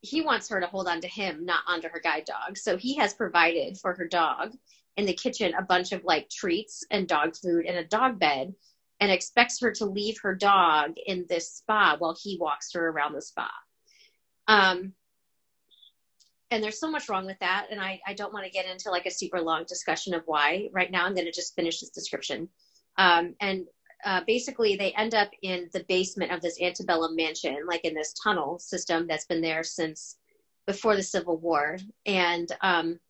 [0.03, 2.59] he wants her to hold on to him, not onto her guide dog.
[2.59, 4.53] So he has provided for her dog
[4.97, 8.55] in the kitchen a bunch of like treats and dog food and a dog bed
[9.01, 13.15] and expects her to leave her dog in this spa while he walks her around
[13.15, 13.51] the spa.
[14.49, 14.93] Um,
[16.51, 17.67] and there's so much wrong with that.
[17.71, 20.69] And I, I don't want to get into like a super long discussion of why.
[20.73, 22.49] Right now, I'm going to just finish this description.
[22.99, 23.67] Um, and
[24.05, 28.15] uh, basically, they end up in the basement of this antebellum mansion, like in this
[28.23, 30.17] tunnel system that's been there since
[30.67, 31.79] before the Civil War.
[32.05, 33.01] And um,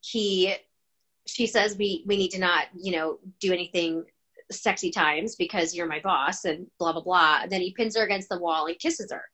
[0.00, 0.54] he,
[1.26, 4.04] she says, we we need to not, you know, do anything
[4.52, 7.40] sexy times because you're my boss, and blah blah blah.
[7.42, 9.24] And then he pins her against the wall and kisses her.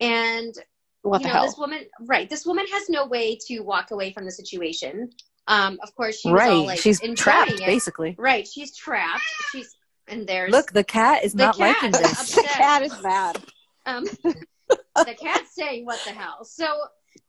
[0.00, 0.54] And
[1.02, 1.46] what you the know, hell?
[1.46, 2.28] this woman, right?
[2.28, 5.10] This woman has no way to walk away from the situation.
[5.46, 6.52] Um, of course, she was right.
[6.52, 7.60] all like She's enjoying trapped, it.
[7.66, 8.14] basically.
[8.18, 9.24] Right, she's trapped.
[9.52, 9.74] She's
[10.08, 11.82] and there's Look, the cat is The not cat.
[11.82, 12.34] liking this.
[12.34, 13.42] the cat is mad.
[13.86, 16.44] um, the cat's saying what the hell.
[16.44, 16.66] So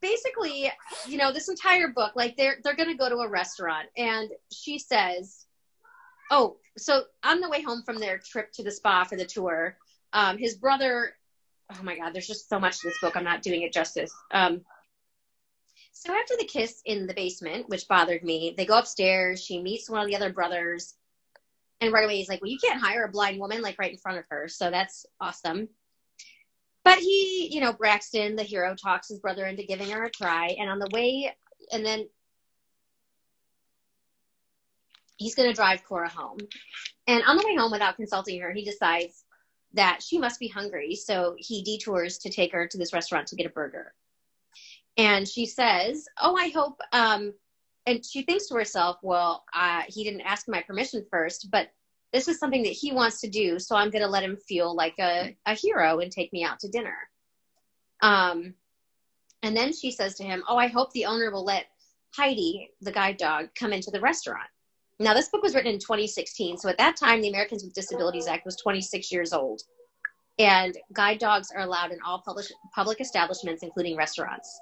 [0.02, 0.72] basically,
[1.08, 4.78] you know, this entire book, like they're they're gonna go to a restaurant, and she
[4.80, 5.46] says,
[6.30, 9.78] "Oh, so on the way home from their trip to the spa for the tour,
[10.14, 11.14] um, his brother."
[11.72, 13.16] Oh my God, there's just so much to this book.
[13.16, 14.12] I'm not doing it justice.
[14.32, 14.62] Um,
[15.94, 19.44] so after the kiss in the basement, which bothered me, they go upstairs.
[19.44, 20.96] She meets one of the other brothers,
[21.80, 23.98] and right away he's like, "Well, you can't hire a blind woman like right in
[23.98, 25.70] front of her." So that's awesome.
[26.84, 30.56] But he, you know, Braxton, the hero, talks his brother into giving her a try.
[30.60, 31.34] And on the way,
[31.72, 32.08] and then
[35.18, 36.40] he's going to drive Cora home.
[37.06, 39.24] And on the way home, without consulting her, he decides
[39.74, 40.96] that she must be hungry.
[40.96, 43.94] So he detours to take her to this restaurant to get a burger.
[44.98, 46.80] And she says, Oh, I hope.
[46.92, 47.34] Um,
[47.88, 51.70] and she thinks to herself, Well, uh, he didn't ask my permission first, but
[52.14, 53.58] this is something that he wants to do.
[53.58, 56.60] So I'm going to let him feel like a, a hero and take me out
[56.60, 56.98] to dinner.
[58.02, 58.54] Um,
[59.44, 61.68] and then she says to him, Oh, I hope the owner will let
[62.16, 64.50] Heidi, the guide dog, come into the restaurant.
[65.02, 66.58] Now, this book was written in 2016.
[66.58, 69.64] So at that time, the Americans with Disabilities Act was 26 years old.
[70.38, 74.60] And guide dogs are allowed in all public, public establishments, including restaurants.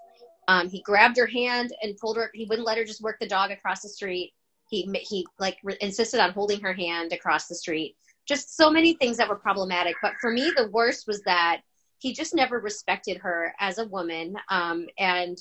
[0.48, 2.32] Um, he grabbed her hand and pulled her.
[2.34, 4.34] He wouldn't let her just work the dog across the street.
[4.70, 7.96] He he like re- insisted on holding her hand across the street.
[8.26, 9.96] Just so many things that were problematic.
[10.02, 11.62] But for me, the worst was that
[11.98, 15.38] he just never respected her as a woman, um, and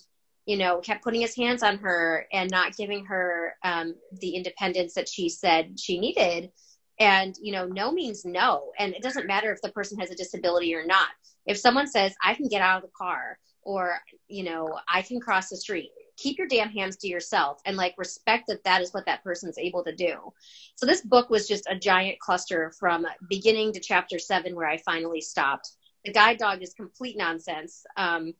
[0.49, 4.94] you know kept putting his hands on her and not giving her um, the independence
[4.94, 6.51] that she said she needed.
[6.99, 10.16] And you know, no means no, and it doesn't matter if the person has a
[10.16, 11.11] disability or not.
[11.46, 15.20] If someone says, "I can get out of the car," or you know, "I can
[15.20, 18.92] cross the street," keep your damn hands to yourself and like respect that that is
[18.94, 20.32] what that person's able to do.
[20.76, 24.78] So this book was just a giant cluster from beginning to chapter seven, where I
[24.78, 25.72] finally stopped.
[26.07, 27.84] The guide dog is complete nonsense.
[27.99, 28.32] Um,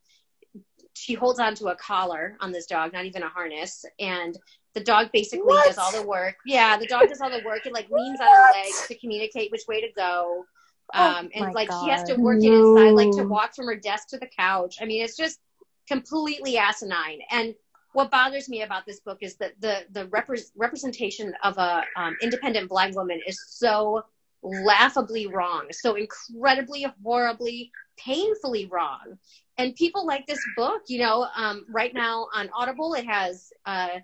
[0.99, 4.37] she holds onto a collar on this dog, not even a harness, and
[4.73, 5.65] the dog basically What?
[5.67, 6.35] does all the work.
[6.45, 9.51] Yeah, the dog does all the work It like leans on her legs to communicate
[9.51, 10.45] which way to go.
[10.93, 12.21] Oh Um, and my like she has to God.
[12.21, 14.77] work it inside, like to walk from her desk to the couch.
[14.81, 15.39] I mean, it's just
[15.87, 17.19] completely asinine.
[17.31, 17.55] And
[17.93, 22.15] what bothers me about this book is that the the repre- representation of a um,
[22.21, 24.03] independent blind woman is so
[24.43, 29.17] laughably wrong, so incredibly, horribly, painfully wrong.
[29.57, 33.99] And people like this book, you know, um, right now on Audible, it has uh,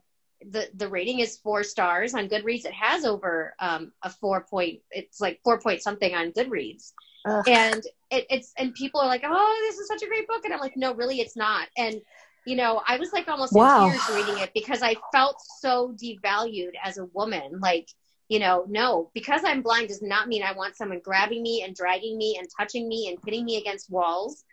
[0.51, 2.13] the the rating is four stars.
[2.13, 4.79] On Goodreads, it has over um, a four point.
[4.91, 6.91] It's like four point something on Goodreads
[7.25, 7.43] Ugh.
[7.47, 10.53] and it, it's and people are like oh this is such a great book and
[10.53, 11.99] i'm like no really it's not and
[12.45, 13.85] you know i was like almost Wow.
[13.85, 17.87] in tears reading it because i felt so devalued as a woman like
[18.29, 21.75] you know no because i'm blind does not mean i want someone grabbing me and
[21.75, 24.43] dragging me and touching me and hitting me against walls.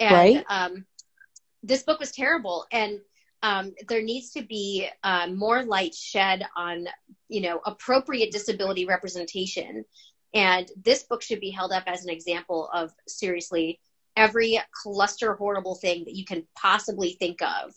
[0.00, 0.44] And Right.
[0.48, 0.86] um
[1.62, 2.66] this book was terrible.
[2.72, 3.00] And
[3.42, 6.88] um, there needs to be uh, more light shed on
[7.28, 9.84] you know appropriate disability representation.
[10.34, 13.80] And this book should be held up as an example of seriously
[14.16, 17.72] every cluster horrible thing that you can possibly think of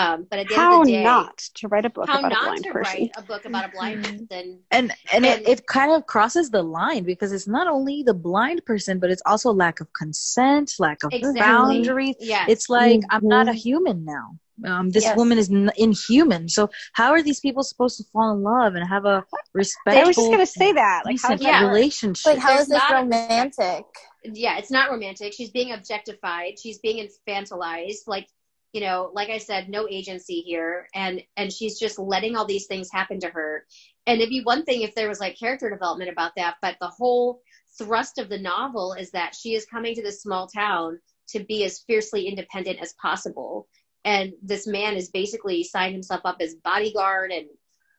[0.00, 2.18] um, but at the how end of the day, not to write a book how
[2.20, 3.00] about a blind to person?
[3.02, 4.28] write a book about a blind Mhm.
[4.28, 4.46] person?
[4.70, 8.14] and and, And- it, it kind of crosses the line because it's not only the
[8.28, 11.40] blind person but it's also lack of consent lack of Exactly.
[11.40, 12.46] boundaries Yes.
[12.52, 13.62] it's like i'm not a Mhm.
[13.66, 14.26] human now
[14.70, 15.16] um, this Yes.
[15.20, 16.62] woman is n- inhuman so
[16.98, 19.18] how are these people supposed to fall in love and have a
[19.52, 21.02] respectful I was just gonna say that.
[21.04, 21.72] Like, how decent does that work?
[21.74, 23.84] relationship Like, how There's is this not a- romantic?
[24.24, 25.32] yeah, it's not romantic.
[25.34, 26.52] She's being objectified.
[26.62, 28.06] She's being infantilized.
[28.06, 28.26] Like,
[28.72, 32.66] you know, like I said, no agency here, and and she's just letting all these
[32.66, 33.64] things happen to her.
[34.06, 36.88] And it'd be one thing if there was like character development about that, but the
[36.88, 37.40] whole
[37.78, 40.98] thrust of the novel is that she is coming to this small town
[41.28, 43.68] to be as fiercely independent as possible.
[44.04, 47.46] And this man is basically signed himself up as bodyguard and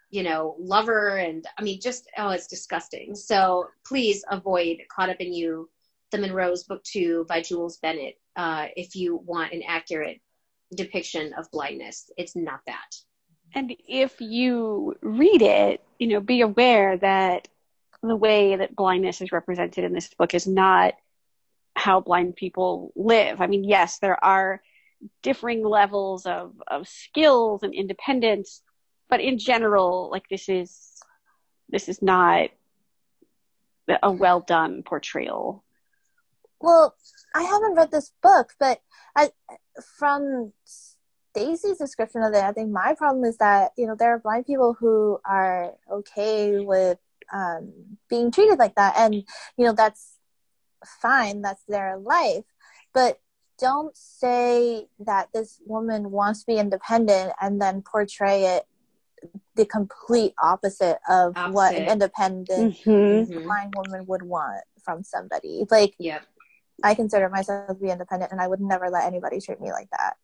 [0.09, 3.15] you know, lover and I mean just oh it's disgusting.
[3.15, 5.69] So please avoid Caught Up in You,
[6.11, 10.21] The Monroe's Book Two by Jules Bennett, uh, if you want an accurate
[10.73, 12.11] depiction of blindness.
[12.17, 12.95] It's not that.
[13.55, 17.47] And if you read it, you know, be aware that
[18.03, 20.93] the way that blindness is represented in this book is not
[21.75, 23.41] how blind people live.
[23.41, 24.61] I mean, yes, there are
[25.21, 28.61] differing levels of, of skills and independence,
[29.09, 30.93] but in general, like this is
[31.69, 32.49] this is not
[34.01, 35.63] a well done portrayal.
[36.59, 36.95] Well,
[37.35, 38.81] I haven't read this book, but
[39.15, 39.29] I,
[39.83, 40.53] from
[41.33, 44.45] Daisy's description of it, I think my problem is that you know there are blind
[44.45, 46.97] people who are okay with
[47.33, 47.71] um,
[48.09, 50.17] being treated like that, and you know that's
[50.85, 51.41] fine.
[51.41, 52.45] That's their life,
[52.93, 53.19] but
[53.59, 58.67] don't say that this woman wants to be independent and then portray it
[59.55, 63.33] the complete opposite of what an independent Mm-hmm.
[63.33, 63.43] Mhm.
[63.43, 65.65] blind woman would want from somebody.
[65.71, 66.23] Like Yep.
[66.83, 69.89] I consider myself to be independent, and I would never let anybody treat me like
[69.91, 70.15] that.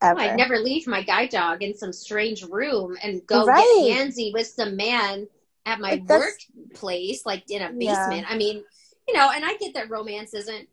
[0.00, 0.20] Ever.
[0.20, 3.66] I'd never leave my guide dog in some strange room and go Right.
[3.88, 5.26] get handsy with some man
[5.66, 8.06] at my Like, workplace, like in a Yeah.
[8.06, 8.30] basement.
[8.30, 8.64] I mean,
[9.08, 10.68] you know, and I get that romance isn't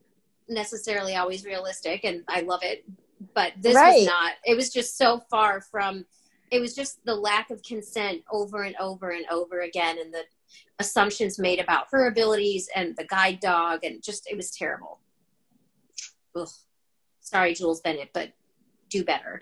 [0.47, 2.85] necessarily always realistic, and I love it,
[3.33, 3.95] but this Right.
[3.95, 4.33] was not.
[4.45, 6.05] It was just so far from.
[6.51, 10.23] It was just the lack of consent over and over and over again, and the
[10.77, 14.99] assumptions made about her abilities and the guide dog, and just it was terrible.
[16.35, 16.47] Ugh.
[17.21, 18.33] Sorry, Jules Bennett, but
[18.89, 19.39] do better.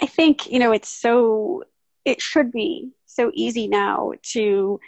[0.00, 1.64] I think, you know, it's so,
[2.04, 4.80] it should be so easy now to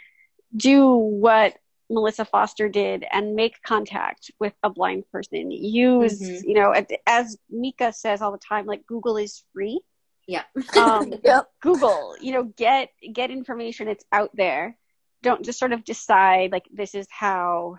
[0.55, 1.55] do what
[1.89, 5.51] Melissa Foster did and make contact with a blind person.
[5.51, 6.43] Use, Mhm.
[6.45, 6.73] you know,
[7.05, 9.81] as Mika says all the time, like Google is free.
[10.27, 10.43] Yeah.
[10.77, 11.49] Um, Yep.
[11.61, 13.89] Google, you know, get get information.
[13.89, 14.77] It's out there.
[15.23, 17.75] Don't just sort of decide like this is how,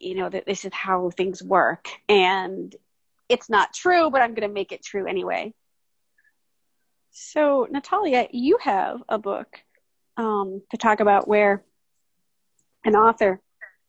[0.00, 2.74] you know, that this is how things work, and
[3.28, 5.54] it's not true, but I'm going to make it true anyway.
[7.10, 9.48] So, Natalia, you have a book
[10.16, 11.62] um, to talk about where
[12.84, 13.40] an author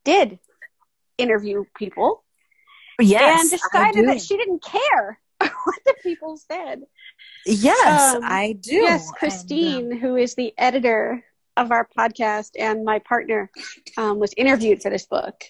[0.04, 0.40] did
[1.18, 2.24] interview people
[3.00, 6.82] yes and decided that she didn't care what the people said.
[7.46, 11.24] yes Um, i do Yes, And, um, Christine, who is the editor
[11.56, 13.52] of our podcast and my partner,
[13.98, 15.44] um, was interviewed for this book.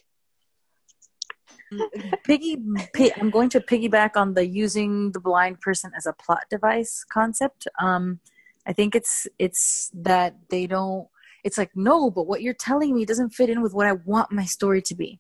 [2.23, 2.57] piggy
[2.95, 7.05] pi- i'm going to piggyback on the using the blind person as a plot device
[7.11, 7.67] concept.
[7.79, 8.19] Um
[8.67, 11.07] i think it's it's that they don't
[11.43, 14.31] it's like no but what you're telling me doesn't fit in with what i want
[14.31, 15.19] my story to be.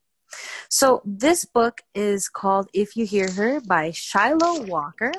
[0.69, 5.11] So this book is called if you hear her by shiloh walker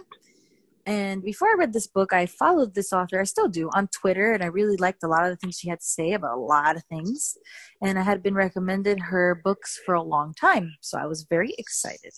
[0.86, 3.20] and before I read this book, I followed this author.
[3.20, 5.68] I still do on Twitter, and I really liked a lot of the things she
[5.68, 7.36] had to say about a lot of things.
[7.82, 11.54] And I had been recommended her books for a long time, so I was very
[11.58, 12.12] excited.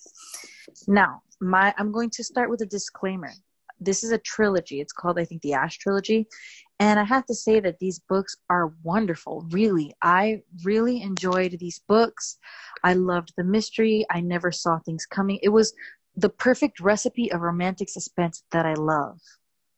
[0.88, 3.30] Now, my I'm going to start with a disclaimer.
[3.78, 4.80] This is a trilogy.
[4.80, 6.26] It's called, I think, the Ash trilogy,
[6.78, 9.46] and I have to say that these books are wonderful.
[9.50, 12.38] Really, I really enjoyed these books.
[12.84, 14.04] I loved the mystery.
[14.10, 15.38] I never saw things coming.
[15.42, 15.72] It was
[16.16, 19.20] the perfect recipe of romantic suspense that I love.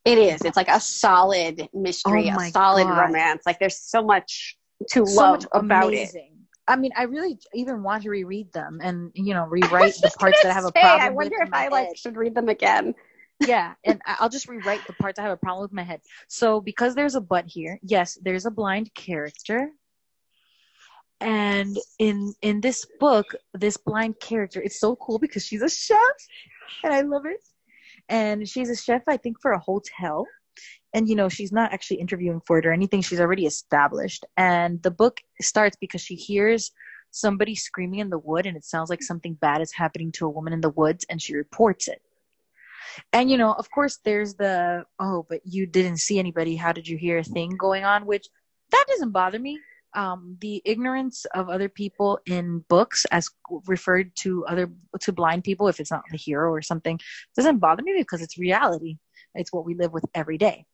[0.04, 0.44] It is.
[0.44, 2.96] It's like a solid mystery, Oh a solid God.
[2.96, 3.42] romance.
[3.44, 4.56] Like there's so much
[4.90, 6.14] to So love much about it.
[6.66, 10.42] I mean, I really even want to reread them and you know rewrite the parts
[10.42, 12.94] that I have a problem I wonder if I like should read them again.
[13.40, 16.00] yeah, and I'll just rewrite the parts I have a problem with my head.
[16.28, 19.70] So because there's a but here, yes, there's a blind character.
[21.20, 25.98] And in in this book this blind character it's so cool because she's a chef
[26.84, 27.42] and i love it.
[28.08, 30.26] And she's a chef i think for a hotel.
[30.94, 33.02] And you know she's not actually interviewing for it or anything.
[33.02, 34.24] She's already established.
[34.36, 36.72] And the book starts because she hears
[37.10, 40.30] somebody screaming in the wood and it sounds like something bad is happening to a
[40.30, 42.00] woman in the woods and she reports it.
[43.12, 46.56] And you know of course there's the oh but you didn't see anybody.
[46.56, 48.06] How did you hear a thing going on?
[48.06, 48.26] which
[48.70, 49.58] that doesn't bother me
[49.94, 53.30] um, the ignorance of other people in books as
[53.66, 54.70] referred to other
[55.00, 56.98] to blind people if it's not the hero or something
[57.36, 58.98] doesn't bother me because it's reality.
[59.34, 60.66] It's what we live with every day.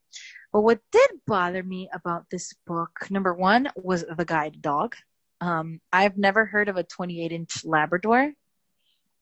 [0.52, 4.94] But what did bother me about this book number one was the guide dog.
[5.40, 8.32] Um, i've never heard of a 28 inch labrador.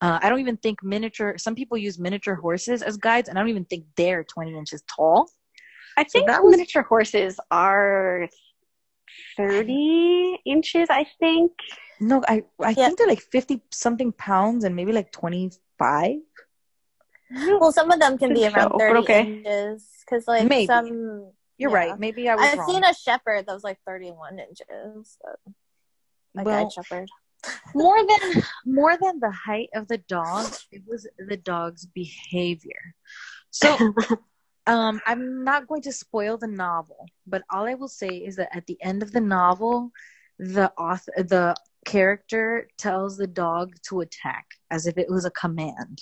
[0.01, 3.41] Uh, i don't even think miniature some people use miniature horses as guides and i
[3.41, 5.29] don't even think they're 20 inches tall.
[5.97, 8.27] I think that was- miniature horses are
[9.37, 11.51] 30 inches, I think.
[11.99, 12.73] no i i Yeah.
[12.73, 16.17] think they're like 50 something pounds and maybe like 25
[17.59, 19.21] Well, some of them can be around so, 30 okay.
[19.21, 20.65] inches because, like, Maybe.
[20.67, 21.31] some.
[21.57, 21.81] you're Yeah.
[21.81, 22.69] right maybe i was I've wrong.
[22.69, 25.17] seen a shepherd that was like 31 inches.
[25.21, 25.27] So,
[26.37, 27.07] a Well, guide shepherd.
[27.75, 28.21] more than
[28.65, 31.01] more than the height of the dog it was
[31.31, 32.83] the dog's behavior
[33.51, 33.69] so
[34.67, 38.55] um i'm not going to spoil the novel but all i will say is that
[38.55, 39.91] at the end of the novel
[40.39, 46.01] the author the character tells the dog to attack as if it was a command.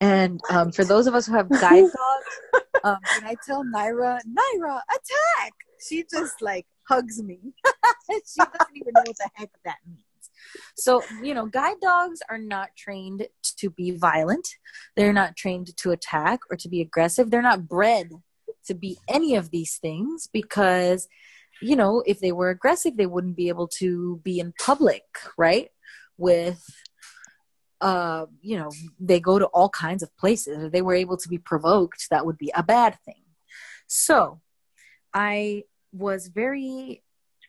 [0.00, 4.20] And um, for those of us who have guide dogs um, when i tell naira
[4.28, 5.52] naira attack
[5.86, 7.40] she just like hugs me.
[8.06, 10.04] She doesn't even know what the heck that means
[10.76, 13.26] so, you know, guide dogs are not trained
[13.58, 14.48] to be violent.
[14.96, 17.30] They're not trained to attack or to be aggressive.
[17.30, 18.10] They're not bred
[18.66, 21.08] to be any of these things because,
[21.60, 25.02] you know, if they were aggressive, they wouldn't be able to be in public,
[25.36, 25.68] right?
[26.16, 26.64] With,
[27.80, 30.64] uh, you know, they go to all kinds of places.
[30.64, 33.22] If they were able to be provoked, that would be a bad thing.
[33.86, 34.40] So,
[35.12, 37.02] I was very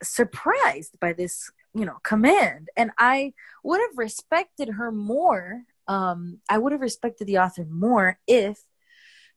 [0.03, 2.69] surprised by this you know command.
[2.75, 8.19] And i would have respected her more um i would have respected the author more
[8.27, 8.57] if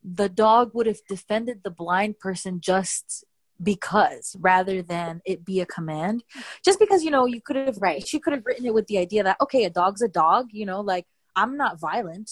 [0.03, 3.25] the dog would have defended the blind person just
[3.63, 6.23] because rather than it be a command.
[6.65, 8.07] Just because you know you could have Right.
[8.07, 10.65] she could have written it with the idea that okay a dog's a dog you
[10.65, 12.31] know like i'm not violent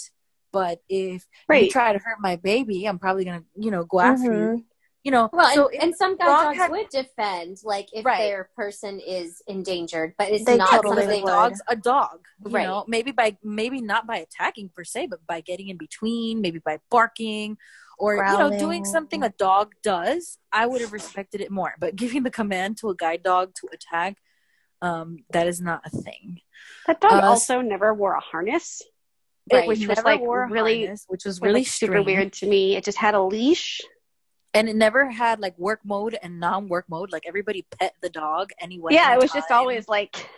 [0.53, 1.27] but if
[1.65, 4.65] you try to hurt my baby i'm probably gonna you know go after you
[5.07, 8.19] you know Well, so and, and some guide dogs had- would defend, like if Right.
[8.19, 11.23] their person is endangered, but it's They not totally something.
[11.23, 11.31] would.
[11.31, 12.67] dog's a dog you Right.
[12.69, 13.29] know maybe by
[13.61, 17.57] maybe not by attacking per se but by getting in between maybe by barking
[17.99, 21.97] or you know doing something a dog does i would have respected it more but
[22.03, 24.13] giving the command to a guide dog to attack
[24.83, 26.27] um that is not a thing
[26.87, 28.83] That dog Uh, also never wore a harness,
[29.53, 32.33] Right, which was never like wore really, harness, which was was, really like, super weird
[32.41, 32.63] to me.
[32.77, 33.81] It just had a leash.
[34.57, 37.13] And it never had like work mode and non-work mode.
[37.13, 40.29] Like everybody pet the dog anyway yeah, it was just always like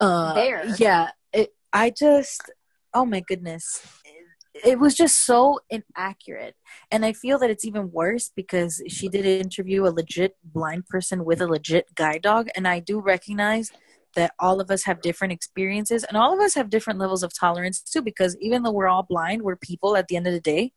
[0.00, 0.64] uh, There.
[0.78, 2.50] Yeah, it, I just,
[2.94, 6.54] oh my goodness, it, it was just so inaccurate,
[6.90, 11.24] and I feel that it's even worse because she did interview a legit blind person
[11.24, 13.72] with a legit guide dog, and I do recognize
[14.14, 17.32] that all of us have different experiences and all of us have different levels of
[17.32, 20.40] tolerance too because even though we're all blind we're people at the end of the
[20.40, 20.72] day.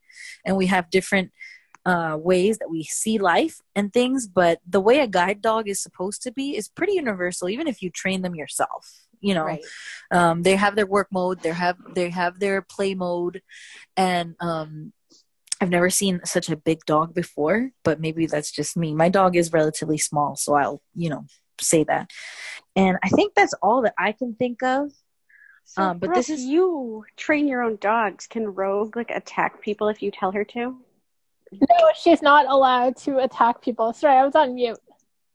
[0.46, 1.32] And we have different
[1.86, 5.82] uh, ways that we see life and things but the way a guide dog is
[5.82, 9.64] supposed to be is pretty universal even if you train them yourself you know Right.
[10.12, 13.42] um, they have their work mode they have they have their play mode
[13.96, 14.92] and um,
[15.62, 19.36] i've never seen such a big dog before but maybe that's just me my dog
[19.36, 21.26] is relatively small so i'll you know
[21.62, 22.10] say that
[22.76, 24.92] and i think that's all that i can think of
[25.66, 28.28] So, Um, but Brooke, this is- you train your own dogs.
[28.28, 30.78] Can Rogue like attack people if you tell her to?
[31.62, 33.94] No, she's not allowed to attack people.
[33.94, 34.78] Sorry, I was on mute.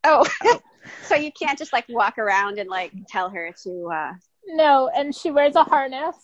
[0.05, 0.27] Oh,
[1.03, 3.91] so you can't just like walk around and like tell her to.
[3.93, 4.13] uh
[4.47, 6.17] No, and she wears a harness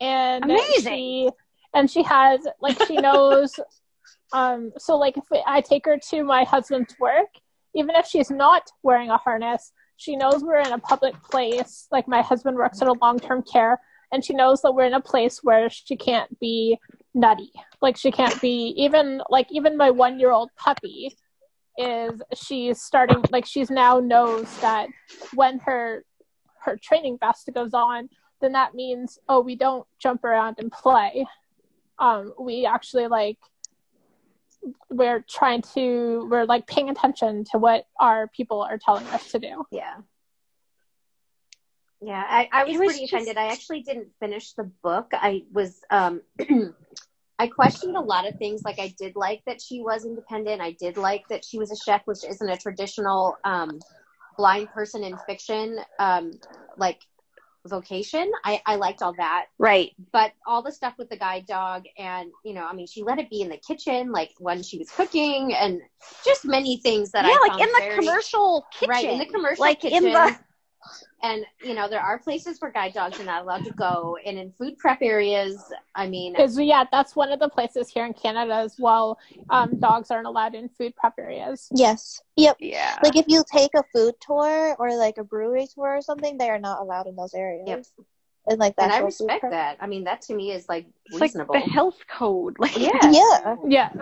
[0.00, 0.92] and Amazing.
[0.92, 1.30] she
[1.74, 3.52] and she has like she knows
[4.32, 7.28] um so like if I take her to my husband's work,
[7.74, 11.86] even if she's not wearing a harness, she knows we're in a public place.
[11.90, 13.78] Like my husband works at a long-term care
[14.12, 16.78] and she knows that we're in a place where she can't be
[17.14, 17.52] nutty.
[17.80, 21.16] Like she can't be even like even my 1-year-old puppy
[21.76, 24.88] is she's starting like she's now knows that
[25.34, 26.04] when her
[26.60, 28.08] her training vest goes on,
[28.40, 31.26] then that means oh we don't jump around and play.
[31.98, 33.38] Um, we actually like
[34.90, 39.38] we're trying to we're like paying attention to what our people are telling us to
[39.38, 39.64] do.
[39.70, 39.94] Yeah.
[42.00, 43.36] Yeah, I, I was, was pretty just- offended.
[43.36, 45.08] I actually didn't finish the book.
[45.12, 46.22] I was um
[47.40, 48.62] I questioned a lot of things.
[48.64, 50.60] Like I did like that she was independent.
[50.60, 53.78] I did like that she was a chef, which isn't a traditional um
[54.36, 56.32] blind person in fiction um
[56.76, 57.00] like
[57.66, 58.30] vocation.
[58.44, 59.46] I, I liked all that.
[59.58, 59.90] Right.
[60.12, 63.18] But all the stuff with the guide dog and you know, I mean she let
[63.18, 65.80] it be in the kitchen, like when she was cooking and
[66.24, 68.88] just many things that yeah, I like in the very- commercial kitchen.
[68.90, 70.06] Right, in the commercial like kitchen.
[70.06, 70.38] in the
[71.22, 74.38] and you know there are places where guide dogs are not allowed to go and
[74.38, 75.58] in food prep areas
[75.94, 79.18] i mean Is yeah, that's one of the places here in Canada as well.
[79.50, 81.68] Um, dogs aren't allowed in food prep areas.
[81.74, 82.20] Yes.
[82.36, 82.56] Yep.
[82.60, 82.98] yeah.
[83.02, 86.50] Like if you take a food tour or like a brewery tour or something, they
[86.50, 87.66] are not allowed in those areas.
[87.66, 88.06] Yep.
[88.46, 88.84] And like that.
[88.84, 91.60] and i respect that i mean that to me is like it's like reasonable the
[91.60, 92.56] health code.
[92.60, 93.92] Like yeah Yeah, Yeah,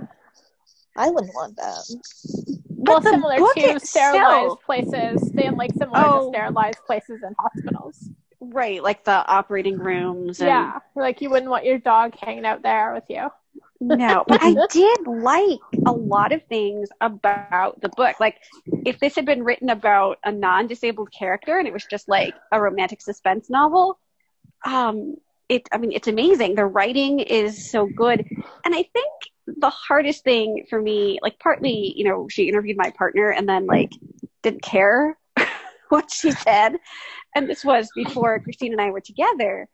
[0.97, 2.66] I wouldn't want that.
[2.77, 5.31] Well, similar to sterilized places.
[5.33, 6.31] They like similar Oh.
[6.31, 8.09] to sterilized places in hospitals.
[8.41, 10.41] right, like the operating rooms.
[10.41, 13.31] And, Yeah, like you wouldn't want your dog hanging out there with you.
[13.81, 18.20] No, but I did like a lot of things about the book.
[18.20, 18.37] Like,
[18.85, 22.61] if this had been written about a non-disabled character and it was just like a
[22.61, 23.99] romantic suspense novel,
[24.64, 25.16] um,
[25.49, 25.68] it.
[25.72, 26.55] I mean, it's amazing.
[26.55, 28.27] The writing is so good,
[28.64, 29.12] and I think
[29.47, 33.66] the hardest thing for me, like, partly, you know, she interviewed my partner and then
[33.66, 33.92] like
[34.42, 35.16] didn't care
[35.88, 36.76] what she said,
[37.34, 39.68] and this was before Christine and I were together.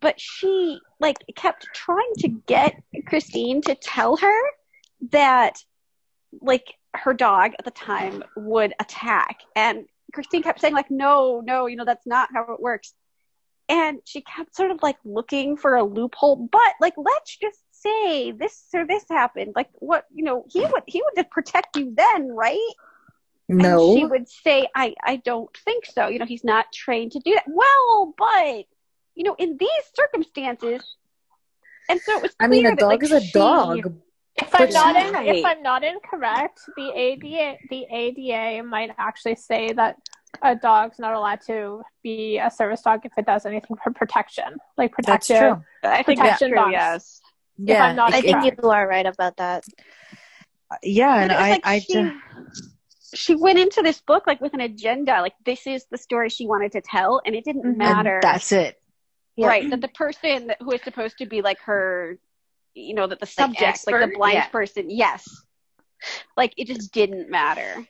[0.00, 4.40] But she like kept trying to get Christine to tell her
[5.10, 5.58] that
[6.40, 9.40] like her dog at the time would attack.
[9.56, 12.92] And Christine kept saying like no no you know that's not how it works.
[13.70, 18.32] And she kept sort of like looking for a loophole but like let's just say
[18.32, 21.94] this or this happened like what you know he would he would just protect you
[21.96, 22.74] then right
[23.48, 26.08] and she would say, I, I don't think so.
[26.08, 27.44] You know, he's not trained to do that.
[27.48, 28.66] Well, but,
[29.14, 30.96] you know, in these circumstances,
[31.88, 33.94] and so it was I mean, clear a that, dog like, is a she- dog.
[34.40, 35.34] If I'm not in, right.
[35.34, 39.96] if I'm not incorrect, the ADA the ADA might actually say that
[40.42, 44.58] a dog's not allowed to be a service dog if it does anything for protection,
[44.76, 45.38] like That's protective.
[45.82, 45.90] true.
[45.90, 46.72] I think that's protection true, dogs.
[46.72, 47.20] yes.
[47.58, 49.64] Yeah, I'm not I think you are right about that.
[50.82, 52.20] yeah, and But it I, like I, she, ju-
[53.14, 56.46] she went into this book like with an agenda, like this is the story she
[56.46, 57.76] wanted to tell, and it didn't Mhm.
[57.76, 58.14] matter.
[58.14, 58.80] and that's it.
[59.36, 59.46] Yeah.
[59.48, 62.18] Right, that the person that, who is supposed to be like her,
[62.74, 64.48] you know, that the subject, like, the blind Yeah.
[64.48, 65.28] person, yes.
[66.36, 67.86] Like it just didn't matter.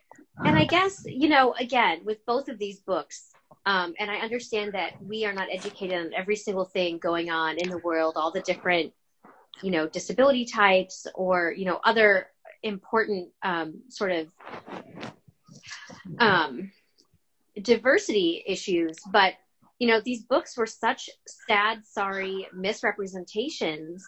[0.47, 3.33] and i guess you know again with both of these books
[3.67, 7.59] um, and i understand that we are not educated on every single thing going on
[7.59, 8.93] in the world all the different
[9.63, 12.29] you know disability types or you know other
[12.63, 14.29] important um, sort of
[16.19, 16.73] um,
[17.61, 18.99] diversity issues.
[19.11, 19.35] But
[19.79, 21.11] you know these books were such
[21.47, 24.05] sad sorry misrepresentations.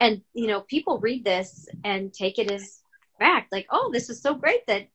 [0.00, 2.80] And you know people read this and take it as
[3.18, 4.88] fact like oh this is so great that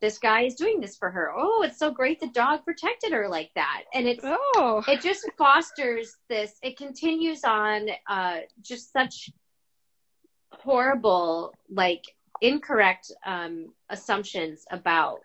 [0.00, 1.32] this guy is doing this for her.
[1.36, 3.82] Oh it's so great the dog protected her like that.
[3.94, 4.82] And it's Oh.
[4.86, 9.30] it just fosters this it continues on uh just such
[10.52, 12.02] horrible like
[12.40, 15.20] incorrect um assumptions about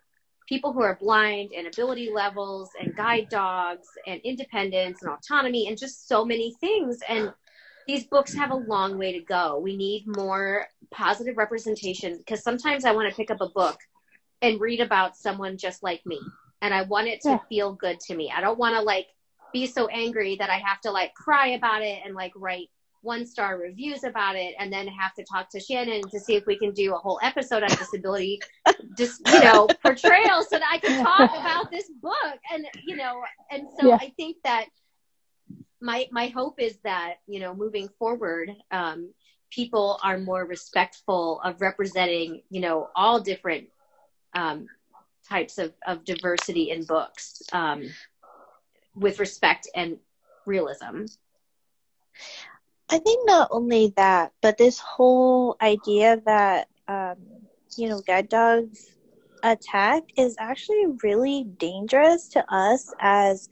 [0.47, 5.77] people who are blind and ability levels and guide dogs and independence and autonomy and
[5.77, 6.99] just so many things.
[7.07, 7.31] And
[7.87, 9.59] these books have a long way to go.
[9.59, 13.77] We need more positive representation because sometimes i want to pick up a book
[14.41, 16.19] and read about someone just like me
[16.61, 17.39] and i want it to Yeah.
[17.49, 19.07] feel good to me i don't want to like
[19.53, 22.69] be so angry that i have to like cry about it and like write
[23.01, 26.45] one star reviews about it and then have to talk to shannon to see if
[26.45, 28.41] we can do a whole episode on disability
[28.97, 33.21] just you know portrayal so that i can talk about this book and you know
[33.51, 33.97] and so Yeah.
[33.99, 34.65] i think that
[35.81, 39.13] my my hope is that you know moving forward um
[39.51, 43.67] people are more respectful of representing you know all different
[44.33, 44.67] um
[45.27, 47.83] types of of diversity in books um
[48.95, 49.97] with respect and
[50.45, 51.05] realism.
[52.89, 57.15] I think not only that, but this whole idea that um,
[57.77, 58.97] you know guide dogs
[59.43, 63.49] attack is actually really dangerous to us as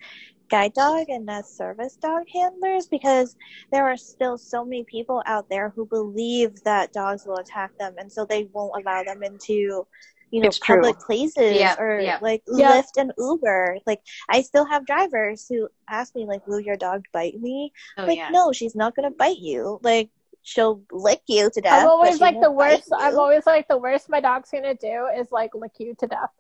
[0.50, 3.36] guide dog and as service dog handlers because
[3.72, 7.96] there are still so many people out there who believe that dogs will attack them
[7.98, 9.86] and so they won't allow them into
[10.32, 10.76] you know It's true.
[10.76, 12.20] public places Yeah, or yeah.
[12.22, 12.82] like Yeah.
[12.82, 17.06] Lyft and Uber like I still have drivers who ask me like will your dog
[17.14, 20.10] bite me oh like yeah no she's not gonna bite you like
[20.44, 22.90] she'll lick you to death I'm always like the won't worst.
[22.94, 26.32] I'm always like the worst my dog's gonna do is like lick you to death.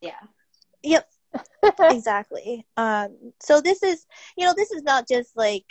[0.00, 0.20] yeah
[0.82, 1.08] yep
[1.80, 2.66] exactly.
[2.76, 5.64] Um, so this is, you know, this is not just like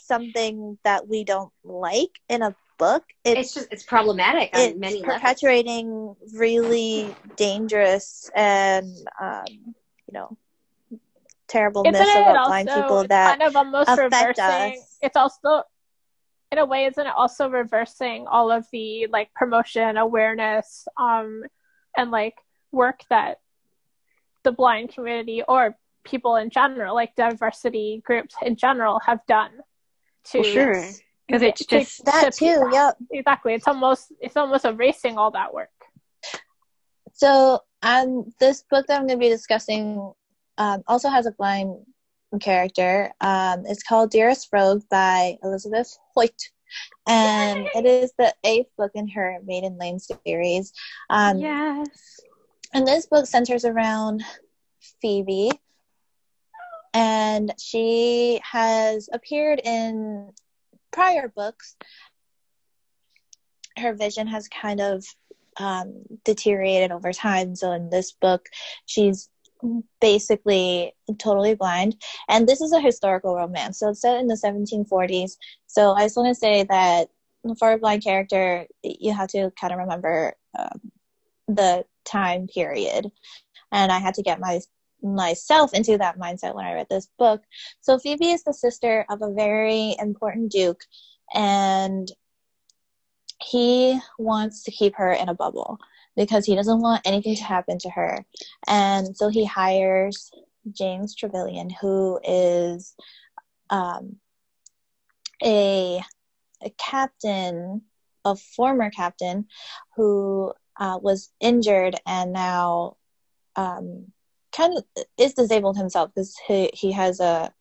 [0.00, 3.04] something that we don't like in a book.
[3.24, 6.34] It's, it's just it's problematic on it's many perpetuating levels.
[6.34, 8.86] really dangerous and
[9.20, 9.44] um,
[10.06, 10.36] you know
[11.48, 14.78] terrible Isn't myths it about also blind people that kind of almost affect reversing?
[14.80, 14.98] us.
[15.02, 15.62] It's also,
[16.52, 21.44] in a way, isn't it also reversing all of the like promotion, awareness, um,
[21.96, 22.34] and like
[22.72, 23.38] work that
[24.42, 29.50] the blind community or people in general, like diversity groups in general, have done
[30.24, 30.82] to Well, sure.
[31.26, 32.68] Because it's just that to too.
[32.72, 32.96] Yep.
[33.10, 33.54] exactly.
[33.54, 35.70] It's almost it's almost erasing all that work.
[37.12, 40.12] So, um, this book that I'm going to be discussing
[40.58, 41.74] um, also has a blind
[42.40, 43.12] character.
[43.20, 46.50] Um, it's called Dearest Rogue by Elizabeth Hoyt,
[47.08, 50.72] and it is the eighth book in her Maiden Lane series.
[51.10, 52.20] Um, yes.
[52.74, 54.22] And this book centers around
[55.00, 55.50] Phoebe,
[56.92, 60.32] and she has appeared in
[60.96, 61.76] prior books.
[63.76, 65.04] Her vision has kind of
[65.58, 67.54] um, deteriorated over time.
[67.54, 68.48] So in this book,
[68.86, 69.28] she's
[70.00, 71.96] basically totally blind.
[72.28, 73.78] And this is a historical romance.
[73.78, 75.32] So it's set in the 1740s.
[75.66, 77.08] So I just want to say that
[77.58, 80.80] for a blind character, you have to kind of remember um,
[81.46, 83.10] the time period.
[83.70, 84.60] And I had to get my
[85.14, 87.42] myself into that mindset when I read this book.
[87.80, 90.82] So Phoebe is the sister of a very important duke,
[91.34, 92.10] and
[93.40, 95.78] he wants to keep her in a bubble
[96.16, 98.24] because he doesn't want anything to happen to her.
[98.66, 100.30] And so he hires
[100.72, 102.94] James Trevelyan, who is
[103.70, 104.16] um,
[105.44, 106.00] a,
[106.62, 107.82] a captain,
[108.24, 109.46] a former captain,
[109.94, 112.96] who uh, was injured and now
[113.54, 114.12] um,
[114.56, 114.84] kind of
[115.18, 117.52] is disabled himself because he, he has a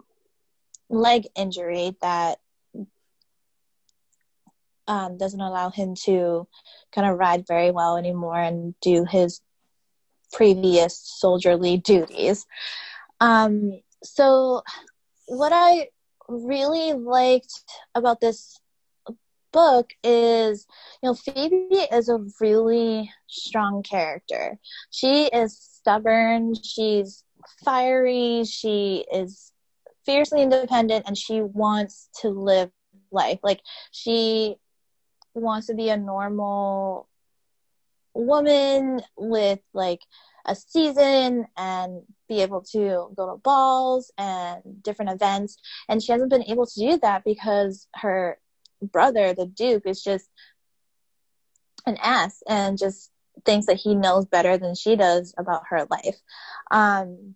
[0.89, 2.39] leg injury that
[4.88, 6.48] um, doesn't allow him to
[6.93, 9.41] kind of ride very well anymore and do his
[10.32, 12.46] previous soldierly duties.
[13.20, 14.62] Um, so,
[15.28, 15.89] what I
[16.28, 17.64] really liked
[17.96, 18.60] about this
[19.52, 20.68] book is,
[21.02, 24.60] you know, Phoebe is a really strong character.
[24.91, 27.23] She is stubborn, she's
[27.63, 29.51] fiery, she is
[30.03, 32.71] fiercely independent, and she wants to live
[33.11, 33.39] life.
[33.43, 33.61] Like,
[33.91, 34.55] she
[35.36, 37.07] wants to be a normal
[38.15, 39.99] woman with like
[40.47, 45.57] a season and be able to go to balls and different events
[45.89, 48.39] and she hasn't been able to do that because her
[48.81, 50.29] brother the duke is just
[51.86, 53.11] an ass and just
[53.43, 56.17] thinks that he knows better than she does about her life.
[56.71, 57.36] Um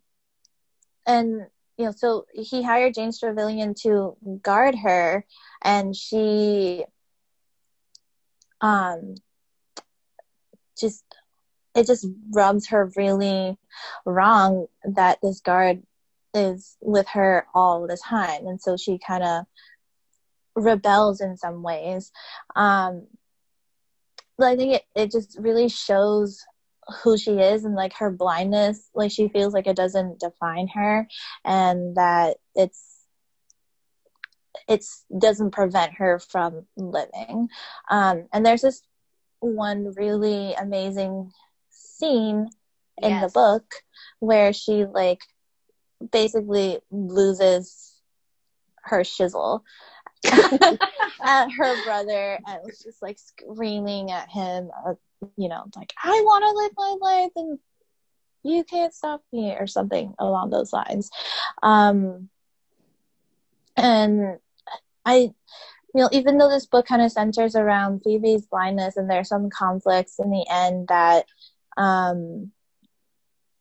[1.05, 1.47] and
[1.77, 5.25] you know so he hired james trevelyan to guard her
[5.63, 6.83] and she
[8.61, 9.15] um
[10.79, 11.03] just
[11.75, 13.57] it just rubs her really
[14.05, 15.83] wrong that this guard
[16.33, 18.45] is with her all the time.
[18.47, 19.45] And so she kind of
[20.55, 22.11] rebels in some ways.
[22.55, 23.07] Um
[24.45, 26.45] i think it, it just really shows
[27.03, 28.89] who she is and like her blindness.
[28.93, 31.07] Like she feels like it doesn't define her
[31.45, 33.05] and that it's
[34.67, 37.49] it's doesn't prevent her from living.
[37.89, 38.81] Um and there's this
[39.39, 41.31] one really amazing
[41.69, 42.49] scene
[43.01, 43.21] in Yes.
[43.21, 43.63] the book
[44.19, 45.19] where she like
[46.11, 48.01] basically loses
[48.85, 49.61] her shizzle
[51.23, 54.93] at her brother and was just like screaming at him uh,
[55.37, 57.59] you know like i want to live my life and
[58.43, 61.09] you can't stop me or something along those lines.
[61.61, 62.29] Um
[63.77, 64.39] and
[65.05, 65.15] i
[65.93, 69.49] you know even though this book kind of centers around phoebe's blindness and there's some
[69.49, 71.25] conflicts in the end that
[71.77, 72.51] um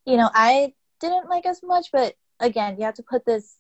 [0.05, 3.59] you know i didn't like as much but again you have to put this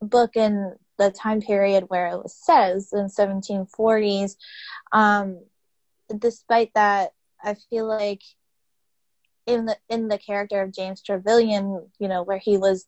[0.00, 4.36] book in the time period where it was says in 1740s
[4.92, 5.40] um
[6.18, 8.22] despite that i feel like
[9.46, 12.86] in the in the character of james trevelyan you know where he was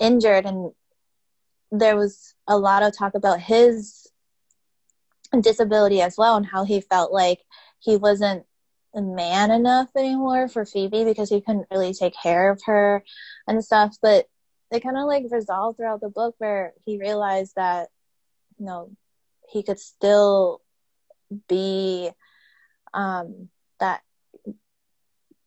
[0.00, 0.72] injured and
[1.72, 4.06] there was a lot of talk about his
[5.40, 7.40] disability as well and how he felt like
[7.80, 8.44] he wasn't
[8.94, 13.04] a man enough anymore for Phoebe because he couldn't really take care of her
[13.46, 13.96] and stuff.
[14.00, 14.26] But
[14.70, 17.88] they kind of like resolved throughout the book where he realized that
[18.58, 18.90] you know
[19.48, 20.60] he could still
[21.48, 22.10] be
[22.94, 23.48] um,
[23.80, 24.02] that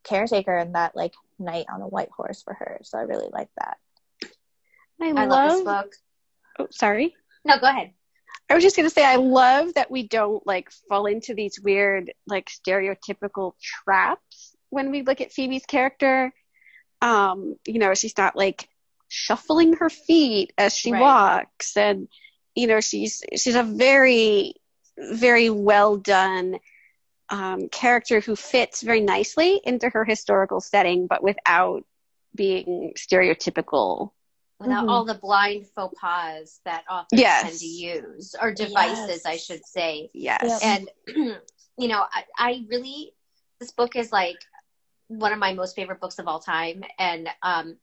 [0.03, 2.79] caretaker and that like knight on a white horse for her.
[2.83, 3.77] So I really like that.
[5.01, 5.93] I, I love, love this book.
[6.59, 7.15] Oh, sorry.
[7.45, 7.91] No, go ahead.
[8.49, 12.11] I was just gonna say I love that we don't like fall into these weird
[12.25, 16.33] like stereotypical traps when we look at Phoebe's character.
[17.01, 18.67] Um, you know, she's not like
[19.09, 21.01] shuffling her feet as she Right.
[21.01, 22.07] walks and
[22.55, 24.55] you know, she's she's a very
[24.97, 26.59] very well done
[27.29, 31.83] um, character who fits very nicely into her historical setting, but without
[32.35, 34.11] being stereotypical.
[34.59, 34.89] Without Mhm.
[34.89, 37.43] all the blind faux pas that authors Yes.
[37.43, 39.25] tend to use, or devices, Yes.
[39.25, 40.09] I should say.
[40.13, 40.43] Yes.
[40.43, 40.61] Yep.
[40.63, 40.89] And,
[41.77, 43.13] you know, I, I really,
[43.59, 44.37] this book is like
[45.07, 46.83] one of my most favorite books of all time.
[46.97, 47.77] And, um,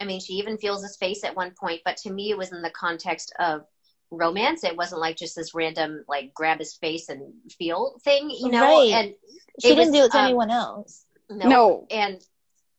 [0.00, 2.52] I mean, she even feels his face at one point, but to me, it was
[2.52, 3.64] in the context of
[4.10, 4.64] romance.
[4.64, 8.62] It wasn't like just this random, like, grab his face and feel thing, you know?
[8.62, 8.92] Right.
[8.92, 9.14] And
[9.60, 11.04] She didn't was, do it to um, anyone else.
[11.28, 11.48] no.
[11.48, 11.86] No.
[11.90, 12.24] And,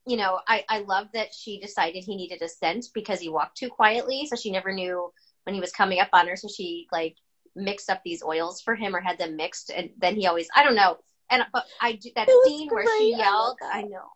[0.08, 3.58] you know, I, I love that she decided he needed a scent because he walked
[3.58, 4.26] too quietly.
[4.26, 5.12] So she never knew
[5.44, 6.36] when he was coming up on her.
[6.36, 7.18] So she, like,
[7.56, 9.72] mixed up these oils for him or had them mixed.
[9.76, 10.98] And then he always, I don't know.
[11.30, 13.16] And, but I do that It scene where she great.
[13.16, 13.58] I yelled.
[13.62, 14.10] I know.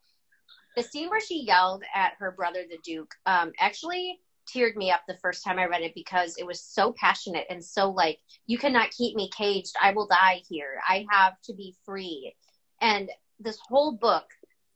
[0.75, 4.19] The scene where she yelled at her brother, the Duke, um, actually
[4.51, 7.63] teared me up the first time I read it because it was so passionate and
[7.63, 9.73] so like, you cannot keep me caged.
[9.81, 10.79] I will die here.
[10.87, 12.35] I have to be free.
[12.81, 13.09] And
[13.39, 14.25] this whole book,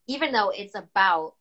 [0.07, 1.33] even though it's about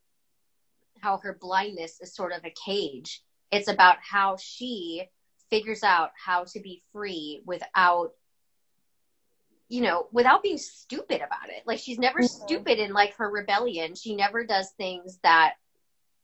[1.00, 5.04] how her blindness is sort of a cage, it's about how she
[5.50, 8.12] figures out how to be free without
[9.68, 12.28] you know without being stupid about it like she's never Mhm.
[12.28, 15.54] stupid in like her rebellion she never does things that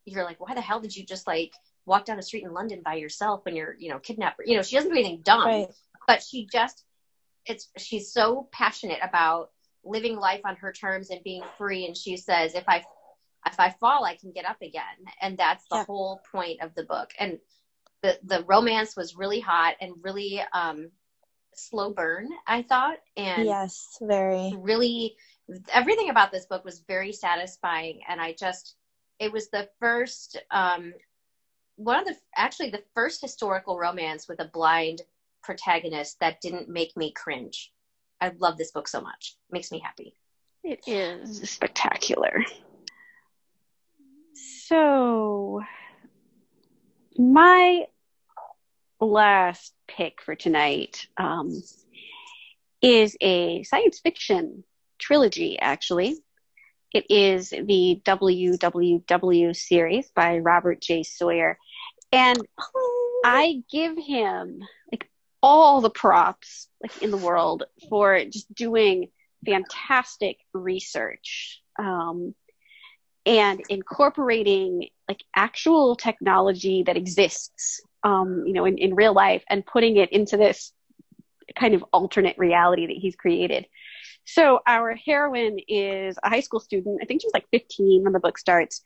[0.05, 1.53] you're like why the hell did you just like
[1.87, 4.63] walk down the street in london by yourself when you're you know kidnapped you know
[4.63, 5.69] she doesn't do anything dumb Right.
[6.07, 6.85] but she just
[7.47, 9.51] it's she's so passionate about
[9.85, 12.83] living life on her terms and being free and she says if i
[13.47, 14.83] if i fall i can get up again
[15.21, 15.85] and that's the Yeah.
[15.85, 17.39] whole point of the book and
[18.03, 20.91] the the romance was really hot and really um
[21.55, 24.57] slow burn i thought and Yes, very.
[24.61, 25.17] really
[25.73, 28.77] everything about this book was very satisfying and i just
[29.19, 30.93] it was the first um
[31.77, 35.03] one of the actually the first historical romance with a blind
[35.43, 37.73] protagonist that didn't make me cringe
[38.21, 40.15] i love this book so much it makes me happy
[40.65, 42.45] It is spectacular.
[44.35, 45.63] So,
[47.19, 47.87] my
[49.05, 51.63] last pick for tonight um,
[52.81, 54.65] is a science fiction
[54.99, 56.17] trilogy, actually.
[56.95, 61.03] It is the WWW series by Robert J.
[61.03, 61.59] Sawyer.
[62.13, 62.39] And
[63.25, 65.09] I give him like
[65.43, 69.09] all the props like in the world for just doing
[69.45, 72.35] fantastic research um,
[73.25, 79.65] and incorporating like actual technology that exists um, you know in, in real life and
[79.65, 80.73] putting it into this
[81.59, 83.67] kind of alternate reality that he's created.
[84.25, 87.01] So our heroine is a high school student.
[87.03, 88.83] I think she's like 15 when the book starts.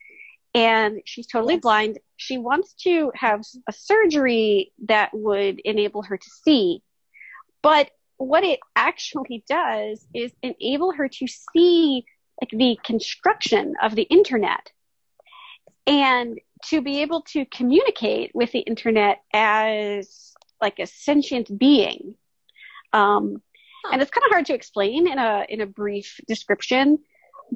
[0.54, 1.98] And she's totally blind.
[2.16, 6.82] She wants to have a surgery that would enable her to see.
[7.62, 12.06] But what it actually does is enable her to see
[12.40, 14.70] like the construction of the internet.
[15.86, 22.14] And to be able to communicate with the internet as like a sentient being.
[22.92, 23.42] Um,
[23.92, 26.98] and it's kind of hard to explain in a in a brief description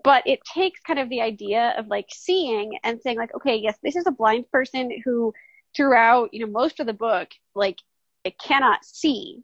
[0.05, 3.77] but it takes kind of the idea of like seeing and saying like okay yes
[3.83, 5.33] this is a blind person who
[5.75, 7.79] throughout you know most of the book like
[8.25, 9.43] it cannot see.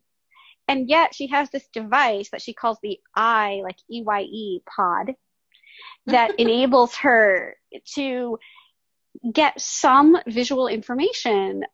[0.69, 5.15] And yet she has this device that she calls the eye like eyePod
[6.07, 7.57] that enables her
[7.95, 8.39] to
[9.33, 11.65] get some visual information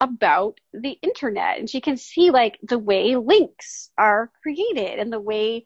[0.00, 1.58] about the internet.
[1.58, 5.64] And she can see like the way links are created and the way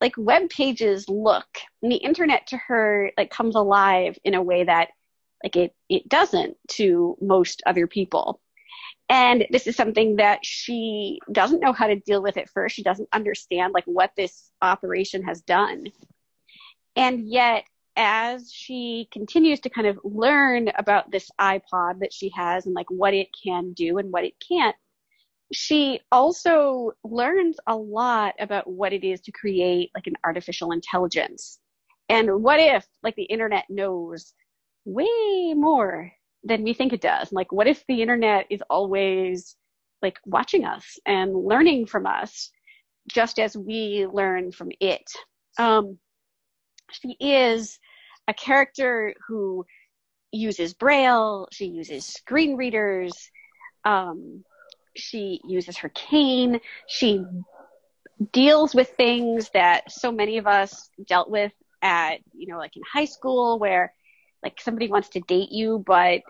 [0.00, 1.46] like web pages look.
[1.82, 4.88] And the internet to her like comes alive in a way that
[5.42, 8.40] like it it doesn't to most other people.
[9.08, 12.76] And this is something that she doesn't know how to deal with at first.
[12.76, 15.86] She doesn't understand like what this operation has done.
[16.94, 17.64] And yet
[18.00, 22.90] as she continues to kind of learn about this eyePod that she has and like
[22.90, 24.74] what it can do and what it can't,
[25.52, 31.58] she also learns a lot about what it is to create like an artificial intelligence.
[32.08, 34.32] And what if like the internet knows
[34.86, 36.10] way more
[36.42, 37.30] than we think it does?
[37.32, 39.56] Like what if the internet is always
[40.00, 42.50] like watching us and learning from us
[43.10, 45.04] just as we learn from it?
[45.58, 45.98] Um,
[46.92, 47.78] she is
[48.30, 49.66] a character who
[50.32, 53.12] uses braille she uses screen readers
[53.84, 54.44] um,
[54.96, 57.24] she uses her cane she
[58.32, 61.52] deals with things that so many of us dealt with
[61.82, 63.92] at you know like in high school where
[64.42, 66.20] like somebody wants to date you but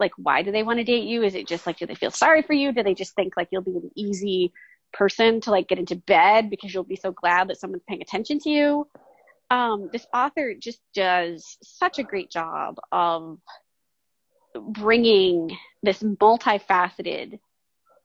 [0.00, 1.22] like why do they want to date you?
[1.22, 2.72] Is it just like do they feel sorry for you?
[2.72, 4.52] Do they just think like you'll be an easy
[4.92, 8.38] person to like get into bed because you'll be so glad that someone's paying attention
[8.40, 8.86] to you
[9.50, 13.38] um, this author just does such a great job of
[14.54, 17.38] bringing this multifaceted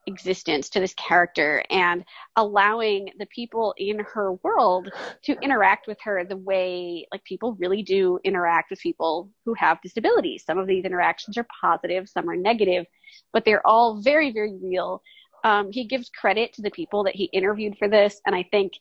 [0.05, 2.03] existence to this character and
[2.35, 4.89] allowing the people in her world
[5.23, 9.81] to interact with her the way like people really do interact with people who have
[9.81, 10.43] disabilities.
[10.45, 12.85] Some of these interactions are positive, some are negative,
[13.31, 15.01] but they're all very, very real.
[15.45, 18.73] Um, he gives credit to the people that he interviewed for this, and I think,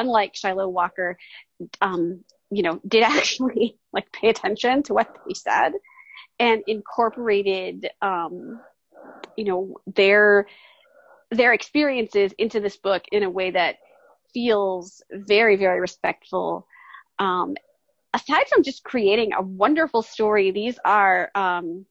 [0.00, 1.18] unlike Shiloh Walker,
[1.80, 5.72] um, you know, did actually like pay attention to what they said
[6.38, 8.60] and incorporated, um,
[9.36, 10.46] you know, their
[11.30, 13.76] their experiences into this book in a way that
[14.32, 16.66] feels very, very respectful.
[17.18, 17.56] Um,
[18.14, 21.86] aside from just creating a wonderful story, these are um,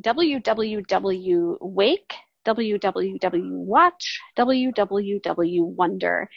[0.00, 1.56] www
[2.46, 6.28] wake www watch www wonder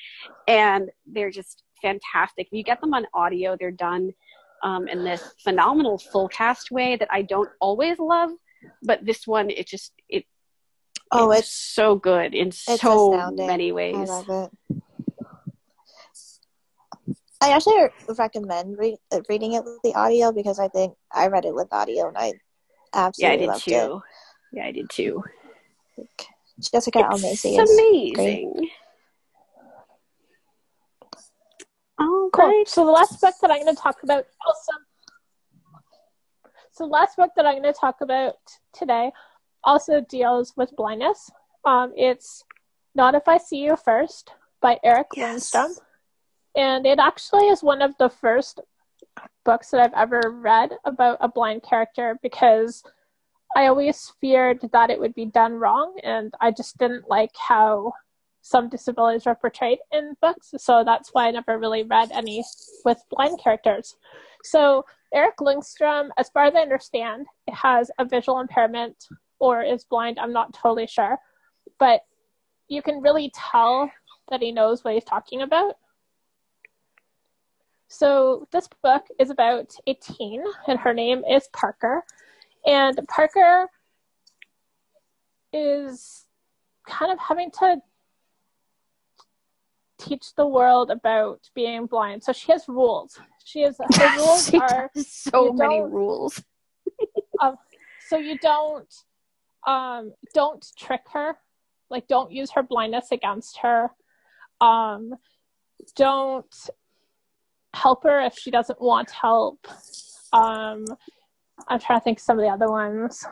[0.48, 4.12] and they're just fantastic if you get them on audio they're done
[4.64, 8.32] um, in this phenomenal full cast way that i don't always love
[8.84, 10.26] but this one it just it
[11.12, 13.46] Oh, it's, it's so good in so astounding.
[13.46, 14.10] many I ways.
[14.10, 14.50] love it.
[17.42, 21.46] I actually recommend re- uh, reading it with the audio because I think I read
[21.46, 22.34] it with audio and I
[22.94, 24.02] absolutely Yeah, I did too.
[24.52, 25.24] Yeah, I did too.
[25.98, 26.28] It.
[26.60, 28.70] Jessica It's is amazing.
[32.00, 32.46] All Cool.
[32.46, 32.68] right.
[32.68, 34.72] So the last book that I'm going to talk about also.
[36.72, 38.36] So the last book that I'm going to talk about
[38.74, 39.12] today
[39.64, 41.32] also deals with blindness.
[41.64, 42.44] Um, it's
[42.96, 44.32] Not If I See You First
[44.62, 45.54] by Eric Yes.
[45.54, 45.72] Lindstrom.
[46.56, 48.60] And it actually is one of the first
[49.44, 52.84] books that I've ever read about a blind character because
[53.56, 57.94] I always feared that it would be done wrong and I just didn't like how
[58.42, 60.54] some disabilities were portrayed in books.
[60.58, 62.44] So that's why I never really read any
[62.84, 63.96] with blind characters.
[64.44, 69.08] So Eric Lindstrom, as far as I understand, has a visual impairment
[69.40, 70.20] or is blind.
[70.20, 71.18] I'm not totally sure.
[71.80, 72.02] But
[72.68, 73.90] you can really tell
[74.30, 75.78] that he knows what he's talking about.
[77.88, 82.04] So this book is about a teen, and her name is Parker.
[82.66, 83.68] And Parker
[85.54, 86.26] is
[86.88, 87.78] kind of having to
[90.00, 92.24] teach the world about being blind.
[92.24, 93.20] So she has rules.
[93.44, 96.42] She has her rules are so many rules.
[98.08, 98.94] so you don't
[99.68, 101.36] um don't trick her
[101.90, 103.90] like don't use her blindness against her
[104.62, 105.16] um
[105.96, 106.70] don't
[107.74, 109.68] help her if she doesn't want help
[110.34, 110.86] um
[111.68, 113.26] i'm trying to think of some of the other ones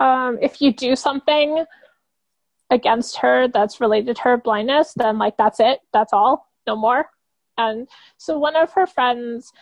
[0.00, 1.64] um if you do something
[2.70, 7.06] against her that's related to her blindness then like that's it that's all no more
[7.58, 9.52] and so one of her friends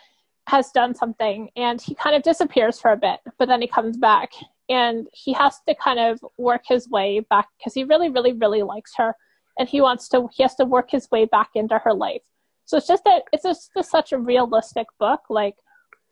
[0.48, 3.96] has done something and he kind of disappears for a bit, but then he comes
[3.98, 4.32] back
[4.68, 8.62] and he has to kind of work his way back because he really, really, really
[8.62, 9.14] likes her
[9.58, 12.22] and he wants to, he has to work his way back into her life.
[12.64, 15.20] So it's just that it's just, just such a realistic book.
[15.28, 15.56] Like,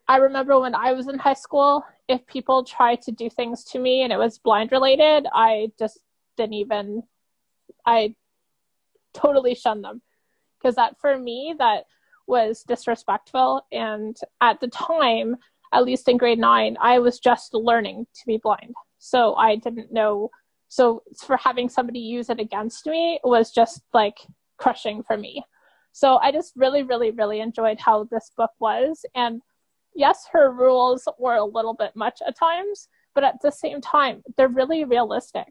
[0.09, 3.79] I remember when I was in high school, if people tried to do things to
[3.79, 5.99] me and it was blind related, I just
[6.37, 7.03] didn't even,
[7.85, 8.15] I
[9.13, 10.03] totally shunned them.
[10.59, 11.85] Because that, for me, that
[12.27, 13.67] was disrespectful.
[13.73, 15.37] And at the time,
[15.73, 18.75] at least in grade nine, I was just learning to be blind.
[18.99, 20.31] So I didn't know.
[20.69, 24.19] So for having somebody use it against me was just like
[24.57, 25.45] crushing for me.
[25.93, 29.05] So I just really, really, really enjoyed how this book was.
[29.15, 29.43] And
[29.97, 34.23] yes, her rules were a little bit much at times, but at the same time,
[34.37, 35.49] they're really realistic.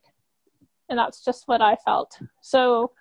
[0.90, 2.18] And that's just what I felt.
[2.42, 2.92] So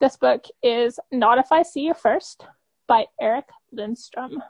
[0.00, 2.46] this book is Not If I See You First
[2.86, 4.42] by Eric Lindstrom.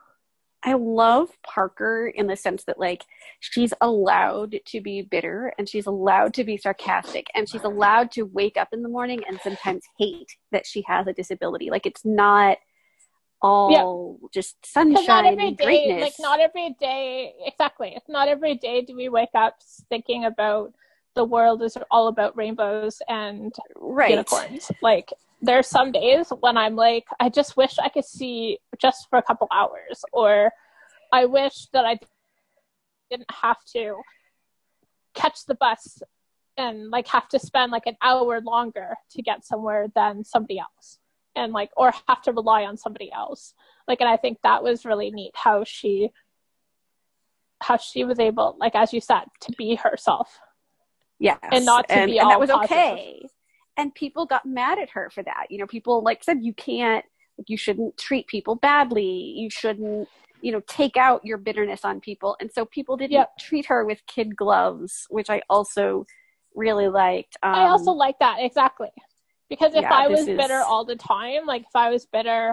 [0.64, 3.04] I love Parker in the sense that like
[3.40, 8.22] she's allowed to be bitter and she's allowed to be sarcastic and she's allowed to
[8.22, 11.70] wake up in the morning and sometimes hate that she has a disability.
[11.70, 12.58] Like it's not
[13.40, 16.02] all just Because not sunshine every and day, greatness.
[16.02, 17.92] like not every day, exactly.
[17.94, 19.56] It's not every day do we wake up
[19.88, 20.74] thinking about
[21.14, 24.10] the world is all about rainbows and right.
[24.10, 24.70] unicorns.
[24.82, 25.12] Like
[25.42, 29.22] there's some days when I'm like, I just wish I could see just for a
[29.22, 30.52] couple hours, or
[31.12, 31.98] I wish that I
[33.10, 34.00] didn't have to
[35.14, 36.02] catch the bus
[36.56, 40.98] and like have to spend like an hour longer to get somewhere than somebody else
[41.38, 43.54] and like or have to rely on somebody else.
[43.86, 46.10] Like and i think that was really neat how she
[47.60, 50.38] how she was able like as you said to be herself.
[51.18, 52.70] Yeah and not to and, be and all that was positive.
[52.72, 53.22] okay.
[53.76, 55.46] And people got mad at her for that.
[55.50, 57.04] You know people like said you can't
[57.46, 59.34] you shouldn't treat people badly.
[59.36, 60.08] You shouldn't
[60.42, 62.36] you know take out your bitterness on people.
[62.40, 63.38] And so people didn't Yep.
[63.40, 66.04] treat her with kid gloves which i also
[66.54, 67.36] really liked.
[67.42, 68.90] Um, I also like that exactly
[69.48, 72.48] because if yeah, I was is- bitter all the time, like if I was bitter,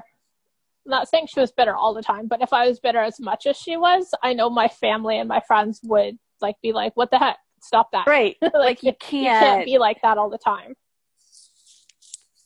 [0.85, 3.19] I'm not saying she was bitter all the time, but if I was bitter as
[3.19, 6.95] much as she was, I know my family and my friends would like be like,
[6.95, 7.37] "What the heck?
[7.61, 10.75] Stop that!" right like, like you you can't, can't be like that all the time.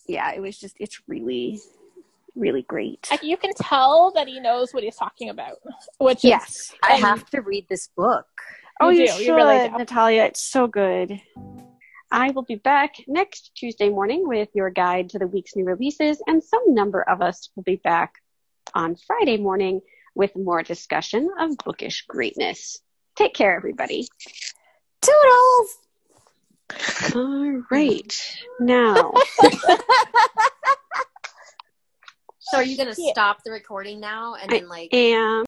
[0.08, 1.60] yeah it was just it's really
[2.36, 5.58] really great Like you can tell that he knows what he's talking about,
[5.98, 8.26] which is yes I And- have to read this book.
[8.82, 9.12] Oh, You you, do.
[9.14, 9.78] should, You really do.
[9.78, 10.24] Natalia.
[10.24, 11.20] It's so good.
[12.12, 16.22] I will be back next Tuesday morning with your guide to the week's new releases,
[16.26, 18.16] and some number of us will be back
[18.74, 19.82] on Friday morning
[20.16, 22.80] with more discussion of bookish greatness.
[23.16, 24.08] Take care, everybody.
[25.02, 25.78] Toodles!
[27.16, 28.38] All right.
[28.60, 29.14] Now,
[32.50, 35.30] So are you gonna stop the recording now and then like am